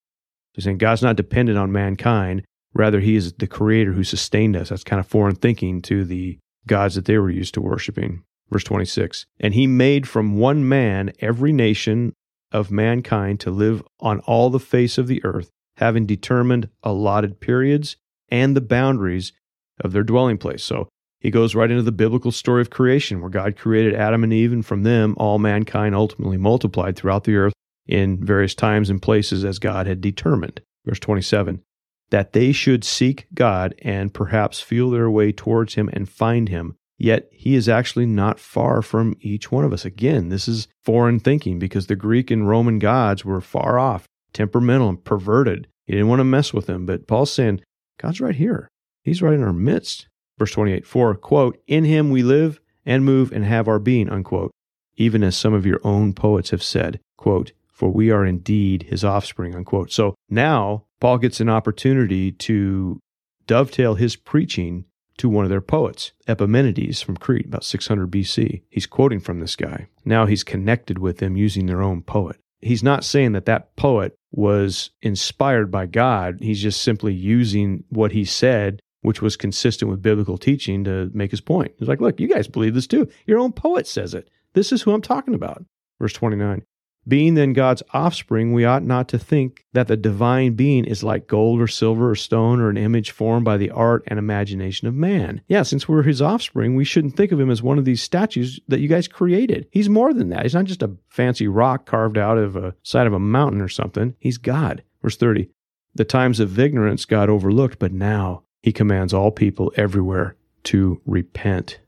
So 0.55 0.63
saying 0.63 0.79
God's 0.79 1.03
not 1.03 1.17
dependent 1.17 1.59
on 1.59 1.73
mankind, 1.73 2.45
rather, 2.75 3.01
he 3.01 3.17
is 3.17 3.35
the 3.35 3.47
creator 3.47 3.93
who 3.93 4.05
sustained 4.05 4.57
us. 4.57 4.69
That's 4.69 4.85
kind 4.85 5.01
of 5.01 5.07
foreign 5.07 5.35
thinking 5.35 5.83
to 5.83 6.05
the 6.05 6.39
gods 6.67 6.95
that 6.95 7.05
they 7.05 7.19
were 7.19 7.31
used 7.31 7.55
to 7.55 7.61
worshiping. 7.61 8.23
Verse 8.51 8.65
26 8.65 9.27
And 9.41 9.55
he 9.55 9.67
made 9.67 10.09
from 10.09 10.37
one 10.37 10.69
man 10.69 11.13
every 11.21 11.53
nation 11.53 12.13
of 12.53 12.71
mankind 12.71 13.41
to 13.41 13.51
live 13.51 13.83
on 14.01 14.21
all 14.21 14.51
the 14.51 14.61
face 14.61 14.99
of 14.99 15.09
the 15.09 15.25
earth, 15.25 15.51
having 15.77 16.07
determined 16.07 16.69
allotted 16.83 17.41
periods 17.41 17.97
and 18.29 18.57
the 18.57 18.61
boundaries 18.61 19.33
of 19.81 19.93
their 19.93 20.03
dwelling 20.03 20.39
place. 20.39 20.63
So 20.63 20.89
he 21.21 21.31
goes 21.31 21.55
right 21.55 21.71
into 21.71 21.83
the 21.83 21.93
biblical 21.93 22.31
story 22.31 22.61
of 22.61 22.71
creation, 22.71 23.21
where 23.21 23.31
God 23.31 23.57
created 23.57 23.95
Adam 23.95 24.23
and 24.23 24.33
Eve, 24.33 24.53
and 24.53 24.65
from 24.65 24.83
them 24.85 25.15
all 25.19 25.39
mankind 25.39 25.95
ultimately 25.95 26.37
multiplied 26.37 26.97
throughout 26.97 27.25
the 27.25 27.37
earth 27.37 27.53
in 27.87 28.25
various 28.25 28.55
times 28.55 28.91
and 28.91 29.03
places 29.03 29.45
as 29.45 29.59
God 29.59 29.87
had 29.87 30.01
determined. 30.01 30.61
Verse 30.85 31.01
27 31.01 31.63
that 32.11 32.33
they 32.33 32.53
should 32.53 32.85
seek 32.85 33.27
God 33.35 33.75
and 33.83 34.15
perhaps 34.15 34.61
feel 34.61 34.91
their 34.91 35.11
way 35.11 35.33
towards 35.33 35.75
Him 35.75 35.91
and 35.93 36.09
find 36.09 36.49
Him, 36.49 36.77
Yet 36.99 37.29
he 37.31 37.55
is 37.55 37.69
actually 37.69 38.07
not 38.07 38.41
far 38.41 38.81
from 38.81 39.17
each 39.21 39.53
one 39.53 39.65
of 39.65 39.73
us. 39.73 39.85
Again, 39.85 40.31
this 40.31 40.49
is 40.49 40.69
foreign 40.83 41.21
thinking 41.21 41.59
because 41.59 41.87
the 41.87 41.97
Greek 41.97 42.31
and 42.31 42.49
Roman 42.49 42.79
gods 42.79 43.25
were 43.25 43.41
far 43.41 43.79
off, 43.79 44.07
temperamental, 44.33 44.89
and 44.89 45.05
perverted. 45.05 45.69
He 45.85 45.93
didn't 45.93 46.09
want 46.09 46.21
to 46.21 46.25
mess 46.25 46.55
with 46.55 46.67
them. 46.67 46.87
But 46.87 47.07
Paul's 47.07 47.33
saying, 47.33 47.61
God's 48.01 48.21
right 48.21 48.35
here. 48.35 48.69
He's 49.03 49.23
right 49.23 49.35
in 49.35 49.43
our 49.43 49.53
midst. 49.53 50.09
Verse 50.39 50.53
28 50.53 50.87
For, 50.87 51.15
quote, 51.15 51.61
in 51.67 51.85
him 51.85 52.11
we 52.11 52.23
live 52.23 52.61
and 52.87 53.05
move 53.05 53.31
and 53.31 53.45
have 53.45 53.69
our 53.69 53.79
being, 53.79 54.09
unquote. 54.09 54.51
Even 54.97 55.23
as 55.23 55.37
some 55.37 55.53
of 55.53 55.67
your 55.67 55.81
own 55.85 56.15
poets 56.15 56.51
have 56.51 56.63
said, 56.63 56.99
quote, 57.19 57.53
for 57.69 57.91
we 57.91 58.11
are 58.11 58.25
indeed 58.25 58.85
his 58.85 59.05
offspring, 59.05 59.55
unquote. 59.55 59.93
So 59.93 60.15
now 60.31 60.86
Paul 61.01 61.19
gets 61.19 61.41
an 61.41 61.49
opportunity 61.49 62.33
to 62.33 63.01
dovetail 63.47 63.95
his 63.95 64.17
preaching 64.17 64.85
to 65.19 65.29
one 65.29 65.45
of 65.45 65.51
their 65.51 65.61
poets, 65.61 66.13
Epimenides 66.29 67.01
from 67.03 67.17
Crete, 67.17 67.47
about 67.47 67.65
600 67.65 68.11
BC. 68.11 68.63
He's 68.69 68.87
quoting 68.87 69.21
from 69.21 69.41
this 69.41 69.57
guy. 69.57 69.89
Now 70.05 70.27
he's 70.27 70.45
connected 70.45 70.99
with 70.99 71.19
them 71.19 71.37
using 71.37 71.67
their 71.67 71.83
own 71.83 72.03
poet. 72.03 72.37
He's 72.61 72.83
not 72.83 73.05
saying 73.05 73.33
that 73.33 73.47
that 73.47 73.77
poet 73.77 74.15
was 74.33 74.91
inspired 75.03 75.71
by 75.71 75.87
God. 75.87 76.39
He's 76.41 76.61
just 76.61 76.83
simply 76.83 77.15
using 77.15 77.85
what 77.91 78.13
he 78.13 78.25
said, 78.25 78.81
which 79.03 79.23
was 79.23 79.37
consistent 79.37 79.91
with 79.91 80.03
biblical 80.03 80.37
teaching, 80.39 80.85
to 80.85 81.11
make 81.15 81.31
his 81.31 81.41
point. 81.41 81.73
He's 81.79 81.89
like, 81.89 82.01
look, 82.01 82.21
you 82.21 82.29
guys 82.29 82.49
believe 82.49 82.75
this 82.75 82.87
too. 82.87 83.09
Your 83.27 83.39
own 83.39 83.53
poet 83.53 83.87
says 83.87 84.15
it. 84.15 84.29
This 84.55 84.73
is 84.73 84.83
who 84.83 84.93
I'm 84.93 85.03
talking 85.03 85.35
about. 85.35 85.65
Verse 86.01 86.13
29 86.13 86.63
being 87.09 87.35
then 87.35 87.53
God's 87.53 87.83
offspring, 87.93 88.53
we 88.53 88.65
ought 88.65 88.83
not 88.83 89.09
to 89.09 89.19
think 89.19 89.65
that 89.73 89.87
the 89.87 89.97
divine 89.97 90.55
being 90.55 90.85
is 90.85 91.05
like 91.05 91.29
gold 91.29 91.61
or 91.61 91.69
silver 91.69 92.11
or 92.11 92.17
stone 92.17 92.61
or 92.61 92.69
an 92.69 92.77
image 92.77 93.13
formed 93.13 93.45
by 93.45 93.57
the 93.57 93.71
art 93.71 94.03
and 94.09 94.19
imagination 94.19 94.89
of 94.89 94.95
man. 94.95 95.41
Yeah, 95.47 95.63
since 95.63 95.89
we're 95.89 96.03
his 96.03 96.21
offspring, 96.21 96.75
we 96.75 96.85
shouldn't 96.85 97.17
think 97.17 97.31
of 97.31 97.39
him 97.39 97.51
as 97.51 97.63
one 97.63 97.79
of 97.79 97.85
these 97.85 98.03
statues 98.03 98.59
that 98.69 98.81
you 98.81 98.89
guys 98.89 99.07
created. 99.07 99.69
He's 99.71 99.89
more 99.89 100.13
than 100.13 100.31
that. 100.31 100.43
He's 100.43 100.55
not 100.55 100.65
just 100.65 100.83
a 100.83 100.97
fancy 101.09 101.47
rock 101.47 101.87
carved 101.87 102.19
out 102.19 102.39
of 102.39 102.57
a 102.57 102.75
side 102.83 103.07
of 103.07 103.13
a 103.13 103.21
mountain 103.21 103.61
or 103.61 103.69
something. 103.69 104.15
He's 104.19 104.39
God. 104.39 104.83
Verse 105.03 105.17
30. 105.17 105.49
The 105.95 106.05
times 106.05 106.41
of 106.41 106.59
ignorance 106.59 107.05
God 107.05 107.31
overlooked, 107.31 107.79
but 107.79 107.93
now 107.93 108.43
he 108.63 108.73
commands 108.73 109.15
all 109.15 109.31
people 109.31 109.73
everywhere 109.77 110.35
to 110.65 111.01
repent. 111.07 111.79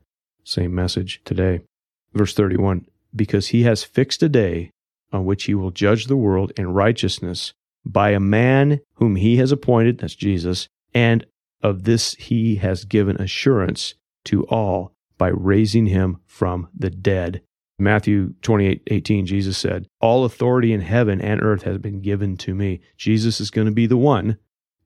Same 0.45 0.73
message 0.73 1.21
today. 1.25 1.59
Verse 2.13 2.33
31 2.33 2.87
Because 3.13 3.49
he 3.49 3.63
has 3.63 3.83
fixed 3.83 4.23
a 4.23 4.29
day 4.29 4.71
on 5.11 5.25
which 5.25 5.45
he 5.45 5.55
will 5.55 5.71
judge 5.71 6.05
the 6.05 6.17
world 6.17 6.51
in 6.57 6.73
righteousness 6.73 7.53
by 7.85 8.11
a 8.11 8.19
man 8.19 8.79
whom 8.95 9.15
he 9.15 9.37
has 9.37 9.51
appointed, 9.51 9.99
that's 9.99 10.15
Jesus, 10.15 10.67
and 10.93 11.25
of 11.61 11.83
this 11.83 12.13
he 12.15 12.55
has 12.55 12.85
given 12.85 13.19
assurance 13.21 13.95
to 14.25 14.43
all 14.45 14.93
by 15.17 15.29
raising 15.29 15.87
him 15.87 16.19
from 16.25 16.69
the 16.75 16.89
dead. 16.89 17.41
Matthew 17.77 18.33
28 18.41 18.83
18, 18.87 19.25
Jesus 19.25 19.57
said, 19.57 19.87
All 20.01 20.25
authority 20.25 20.73
in 20.73 20.81
heaven 20.81 21.21
and 21.21 21.41
earth 21.41 21.63
has 21.63 21.77
been 21.77 22.01
given 22.01 22.35
to 22.37 22.53
me. 22.53 22.81
Jesus 22.97 23.39
is 23.39 23.51
going 23.51 23.67
to 23.67 23.73
be 23.73 23.87
the 23.87 23.97
one 23.97 24.37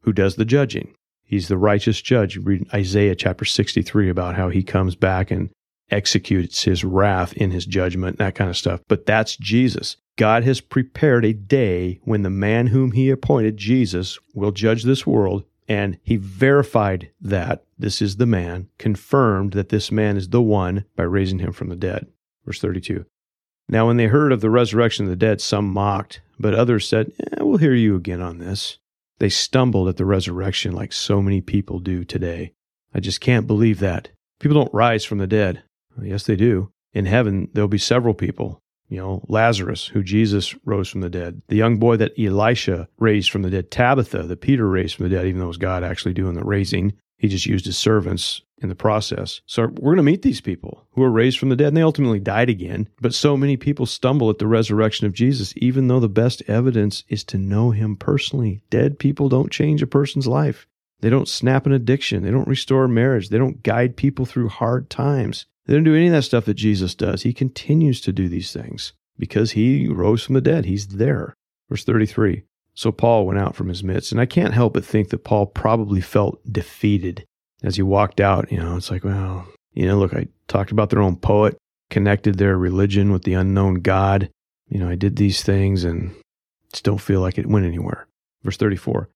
who 0.02 0.14
does 0.14 0.36
the 0.36 0.46
judging. 0.46 0.94
He's 1.24 1.48
the 1.48 1.58
righteous 1.58 2.02
judge. 2.02 2.36
You 2.36 2.42
read 2.42 2.68
Isaiah 2.74 3.16
chapter 3.16 3.46
63 3.46 4.10
about 4.10 4.36
how 4.36 4.50
he 4.50 4.62
comes 4.62 4.96
back 4.96 5.32
and 5.32 5.50
executes 5.90 6.64
his 6.64 6.84
wrath 6.84 7.34
in 7.34 7.52
his 7.52 7.66
judgment, 7.66 8.18
that 8.18 8.36
kind 8.36 8.50
of 8.50 8.58
stuff. 8.58 8.82
But 8.88 9.06
that's 9.06 9.38
Jesus. 9.38 9.98
God 10.16 10.44
has 10.44 10.62
prepared 10.62 11.26
a 11.26 11.34
day 11.34 12.00
when 12.04 12.22
the 12.22 12.30
man 12.30 12.68
whom 12.68 12.92
he 12.92 13.10
appointed, 13.10 13.58
Jesus, 13.58 14.20
will 14.34 14.52
judge 14.52 14.84
this 14.84 15.08
world. 15.08 15.44
And 15.68 15.98
he 16.04 16.18
verified 16.18 17.10
that 17.22 17.64
this 17.80 18.02
is 18.02 18.18
the 18.18 18.26
man, 18.26 18.68
confirmed 18.78 19.54
that 19.54 19.70
this 19.70 19.92
man 19.92 20.18
is 20.18 20.30
the 20.30 20.42
one 20.42 20.86
by 20.96 21.04
raising 21.04 21.40
him 21.40 21.54
from 21.54 21.70
the 21.70 21.76
dead. 21.76 22.08
Verse 22.46 22.60
32. 22.60 23.06
Now, 23.70 23.88
when 23.88 23.98
they 23.98 24.08
heard 24.08 24.32
of 24.32 24.42
the 24.42 24.50
resurrection 24.50 25.06
of 25.06 25.10
the 25.10 25.16
dead, 25.16 25.40
some 25.40 25.72
mocked, 25.72 26.22
but 26.38 26.54
others 26.54 26.88
said, 26.88 27.12
eh, 27.20 27.42
We'll 27.42 27.58
hear 27.58 27.74
you 27.74 27.96
again 27.96 28.22
on 28.22 28.40
this. 28.40 28.78
They 29.20 29.30
stumbled 29.30 29.88
at 29.88 29.98
the 29.98 30.06
resurrection 30.06 30.74
like 30.74 30.92
so 30.92 31.22
many 31.22 31.40
people 31.40 31.80
do 31.80 32.04
today. 32.04 32.54
I 32.94 33.00
just 33.00 33.22
can't 33.22 33.48
believe 33.48 33.80
that. 33.80 34.10
People 34.40 34.56
don't 34.56 34.74
rise 34.74 35.06
from 35.06 35.20
the 35.20 35.28
dead. 35.28 35.64
Well, 35.96 36.06
yes, 36.06 36.26
they 36.26 36.36
do. 36.36 36.72
In 36.92 37.06
heaven, 37.06 37.50
there'll 37.54 37.68
be 37.68 37.78
several 37.78 38.14
people 38.14 38.62
you 38.94 39.00
know, 39.00 39.24
Lazarus, 39.28 39.88
who 39.88 40.04
Jesus 40.04 40.54
rose 40.66 40.88
from 40.88 41.02
the 41.02 41.10
dead, 41.10 41.42
the 41.48 41.56
young 41.56 41.78
boy 41.78 41.98
that 41.98 42.14
Elisha 42.16 42.88
raised 43.00 43.32
from 43.32 43.42
the 43.42 43.50
dead, 43.50 43.72
Tabitha, 43.72 44.22
that 44.22 44.42
Peter 44.42 44.70
raised 44.70 44.96
from 44.96 45.10
the 45.10 45.16
dead, 45.16 45.26
even 45.26 45.40
though 45.40 45.46
it 45.46 45.48
was 45.48 45.58
God 45.58 45.84
actually 45.84 46.14
doing 46.14 46.36
the 46.36 46.44
raising. 46.44 46.94
He 47.18 47.28
just 47.28 47.48
used 47.48 47.66
his 47.66 47.76
servants 47.76 48.44
in 48.62 48.70
the 48.70 48.76
process. 48.76 49.42
So 49.48 49.64
we're 49.64 49.96
going 49.96 49.98
to 49.98 50.04
meet 50.04 50.22
these 50.22 50.42
people 50.42 50.86
who 50.92 51.02
are 51.02 51.10
raised 51.10 51.40
from 51.40 51.50
the 51.50 51.56
dead 51.56 51.70
and 51.70 51.78
they 51.78 51.82
ultimately 51.82 52.20
died 52.20 52.52
again. 52.52 52.88
But 53.02 53.16
so 53.16 53.36
many 53.36 53.58
people 53.58 53.88
stumble 53.88 54.30
at 54.30 54.38
the 54.38 54.46
resurrection 54.46 55.08
of 55.08 55.14
Jesus, 55.14 55.56
even 55.58 55.88
though 55.88 56.00
the 56.00 56.08
best 56.08 56.44
evidence 56.48 57.04
is 57.10 57.24
to 57.26 57.40
know 57.40 57.72
him 57.72 57.96
personally. 57.96 58.62
Dead 58.70 59.00
people 59.00 59.28
don't 59.28 59.52
change 59.52 59.82
a 59.82 59.88
person's 59.88 60.28
life. 60.28 60.68
They 61.00 61.10
don't 61.10 61.28
snap 61.28 61.66
an 61.66 61.72
addiction. 61.72 62.22
They 62.22 62.32
don't 62.32 62.48
restore 62.48 62.88
marriage. 62.88 63.30
They 63.30 63.40
don't 63.40 63.64
guide 63.64 63.98
people 63.98 64.28
through 64.28 64.50
hard 64.50 64.92
times. 64.92 65.48
They 65.66 65.74
don't 65.74 65.84
do 65.84 65.96
any 65.96 66.08
of 66.08 66.14
that 66.14 66.24
stuff 66.24 66.46
that 66.46 66.56
Jesus 66.56 66.94
does. 66.96 67.24
He 67.24 67.34
continues 67.34 68.02
to 68.02 68.12
do 68.12 68.28
these 68.28 68.52
things 68.52 68.94
because 69.18 69.52
he 69.52 69.88
rose 69.88 70.24
from 70.24 70.36
the 70.36 70.42
dead. 70.42 70.66
He's 70.66 70.88
there. 70.88 71.34
Verse 71.70 71.84
33. 71.84 72.44
So 72.74 72.92
Paul 72.92 73.26
went 73.26 73.40
out 73.40 73.56
from 73.56 73.70
his 73.70 73.84
midst. 73.84 74.12
And 74.12 74.20
I 74.20 74.26
can't 74.26 74.54
help 74.54 74.74
but 74.74 74.84
think 74.84 75.10
that 75.10 75.24
Paul 75.24 75.46
probably 75.46 76.02
felt 76.02 76.42
defeated 76.52 77.26
as 77.64 77.76
he 77.76 77.82
walked 77.84 78.20
out. 78.20 78.52
You 78.52 78.58
know, 78.58 78.76
it's 78.76 78.92
like, 78.92 79.04
well, 79.04 79.48
you 79.74 79.88
know, 79.88 79.98
look, 79.98 80.14
I 80.14 80.28
talked 80.48 80.72
about 80.72 80.90
their 80.90 81.02
own 81.02 81.16
poet, 81.16 81.58
connected 81.90 82.38
their 82.38 82.58
religion 82.58 83.12
with 83.12 83.24
the 83.24 83.34
unknown 83.34 83.76
God. 83.76 84.30
You 84.68 84.80
know, 84.80 84.90
I 84.90 84.96
did 84.96 85.16
these 85.16 85.44
things 85.44 85.84
and 85.84 86.14
still 86.74 86.98
feel 86.98 87.22
like 87.22 87.38
it 87.38 87.48
went 87.48 87.66
anywhere. 87.66 88.08
Verse 88.44 88.58
34. 88.58 89.10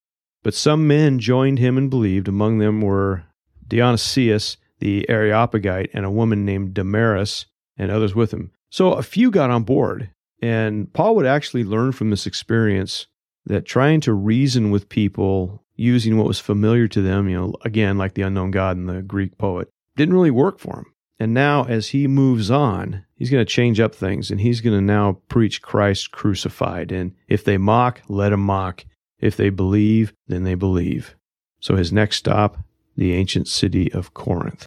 But 0.44 0.54
some 0.54 0.88
men 0.88 1.20
joined 1.20 1.60
him 1.60 1.78
and 1.78 1.90
believed. 1.90 2.28
Among 2.28 2.60
them 2.60 2.82
were 2.82 3.24
Dionysius 3.68 4.58
the 4.80 5.10
Areopagite 5.10 5.90
and 5.94 6.06
a 6.06 6.12
woman 6.12 6.46
named 6.46 6.74
Damaris 6.74 7.46
and 7.78 7.92
others 7.92 8.16
with 8.16 8.32
him. 8.32 8.52
So 8.70 8.94
a 8.94 9.04
few 9.04 9.32
got 9.32 9.50
on 9.50 9.64
board. 9.64 10.10
And 10.42 10.92
Paul 10.94 11.16
would 11.16 11.26
actually 11.26 11.64
learn 11.64 11.92
from 11.92 12.10
this 12.10 12.28
experience 12.28 13.08
that 13.46 13.66
trying 13.66 14.02
to 14.02 14.14
reason 14.14 14.72
with 14.72 14.90
people 14.90 15.64
using 15.76 16.18
what 16.18 16.28
was 16.28 16.40
familiar 16.40 16.88
to 16.90 17.02
them, 17.02 17.30
you 17.30 17.38
know, 17.38 17.54
again, 17.64 17.98
like 17.98 18.14
the 18.14 18.22
unknown 18.24 18.52
God 18.52 18.78
and 18.78 18.90
the 18.90 19.02
Greek 19.02 19.38
poet, 19.38 19.70
didn't 19.96 20.14
really 20.14 20.32
work 20.32 20.60
for 20.60 20.78
him. 20.78 20.86
And 21.20 21.34
now, 21.34 21.64
as 21.64 21.90
he 21.90 22.08
moves 22.08 22.52
on, 22.52 23.04
he's 23.16 23.32
going 23.32 23.44
to 23.44 23.52
change 23.52 23.80
up 23.80 23.96
things 23.96 24.30
and 24.30 24.40
he's 24.40 24.62
going 24.62 24.78
to 24.78 24.82
now 24.82 25.20
preach 25.30 25.62
Christ 25.62 26.12
crucified. 26.12 26.92
And 26.92 27.14
if 27.28 27.44
they 27.44 27.58
mock, 27.58 28.02
let 28.08 28.30
them 28.30 28.42
mock. 28.42 28.86
If 29.20 29.36
they 29.36 29.50
believe, 29.50 30.14
then 30.28 30.44
they 30.44 30.54
believe. 30.54 31.16
So 31.60 31.76
his 31.76 31.92
next 31.92 32.18
stop, 32.18 32.58
the 32.98 33.14
ancient 33.14 33.48
city 33.48 33.94
of 33.94 34.14
Corinth. 34.14 34.66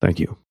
Thank 0.00 0.20
you. 0.20 0.41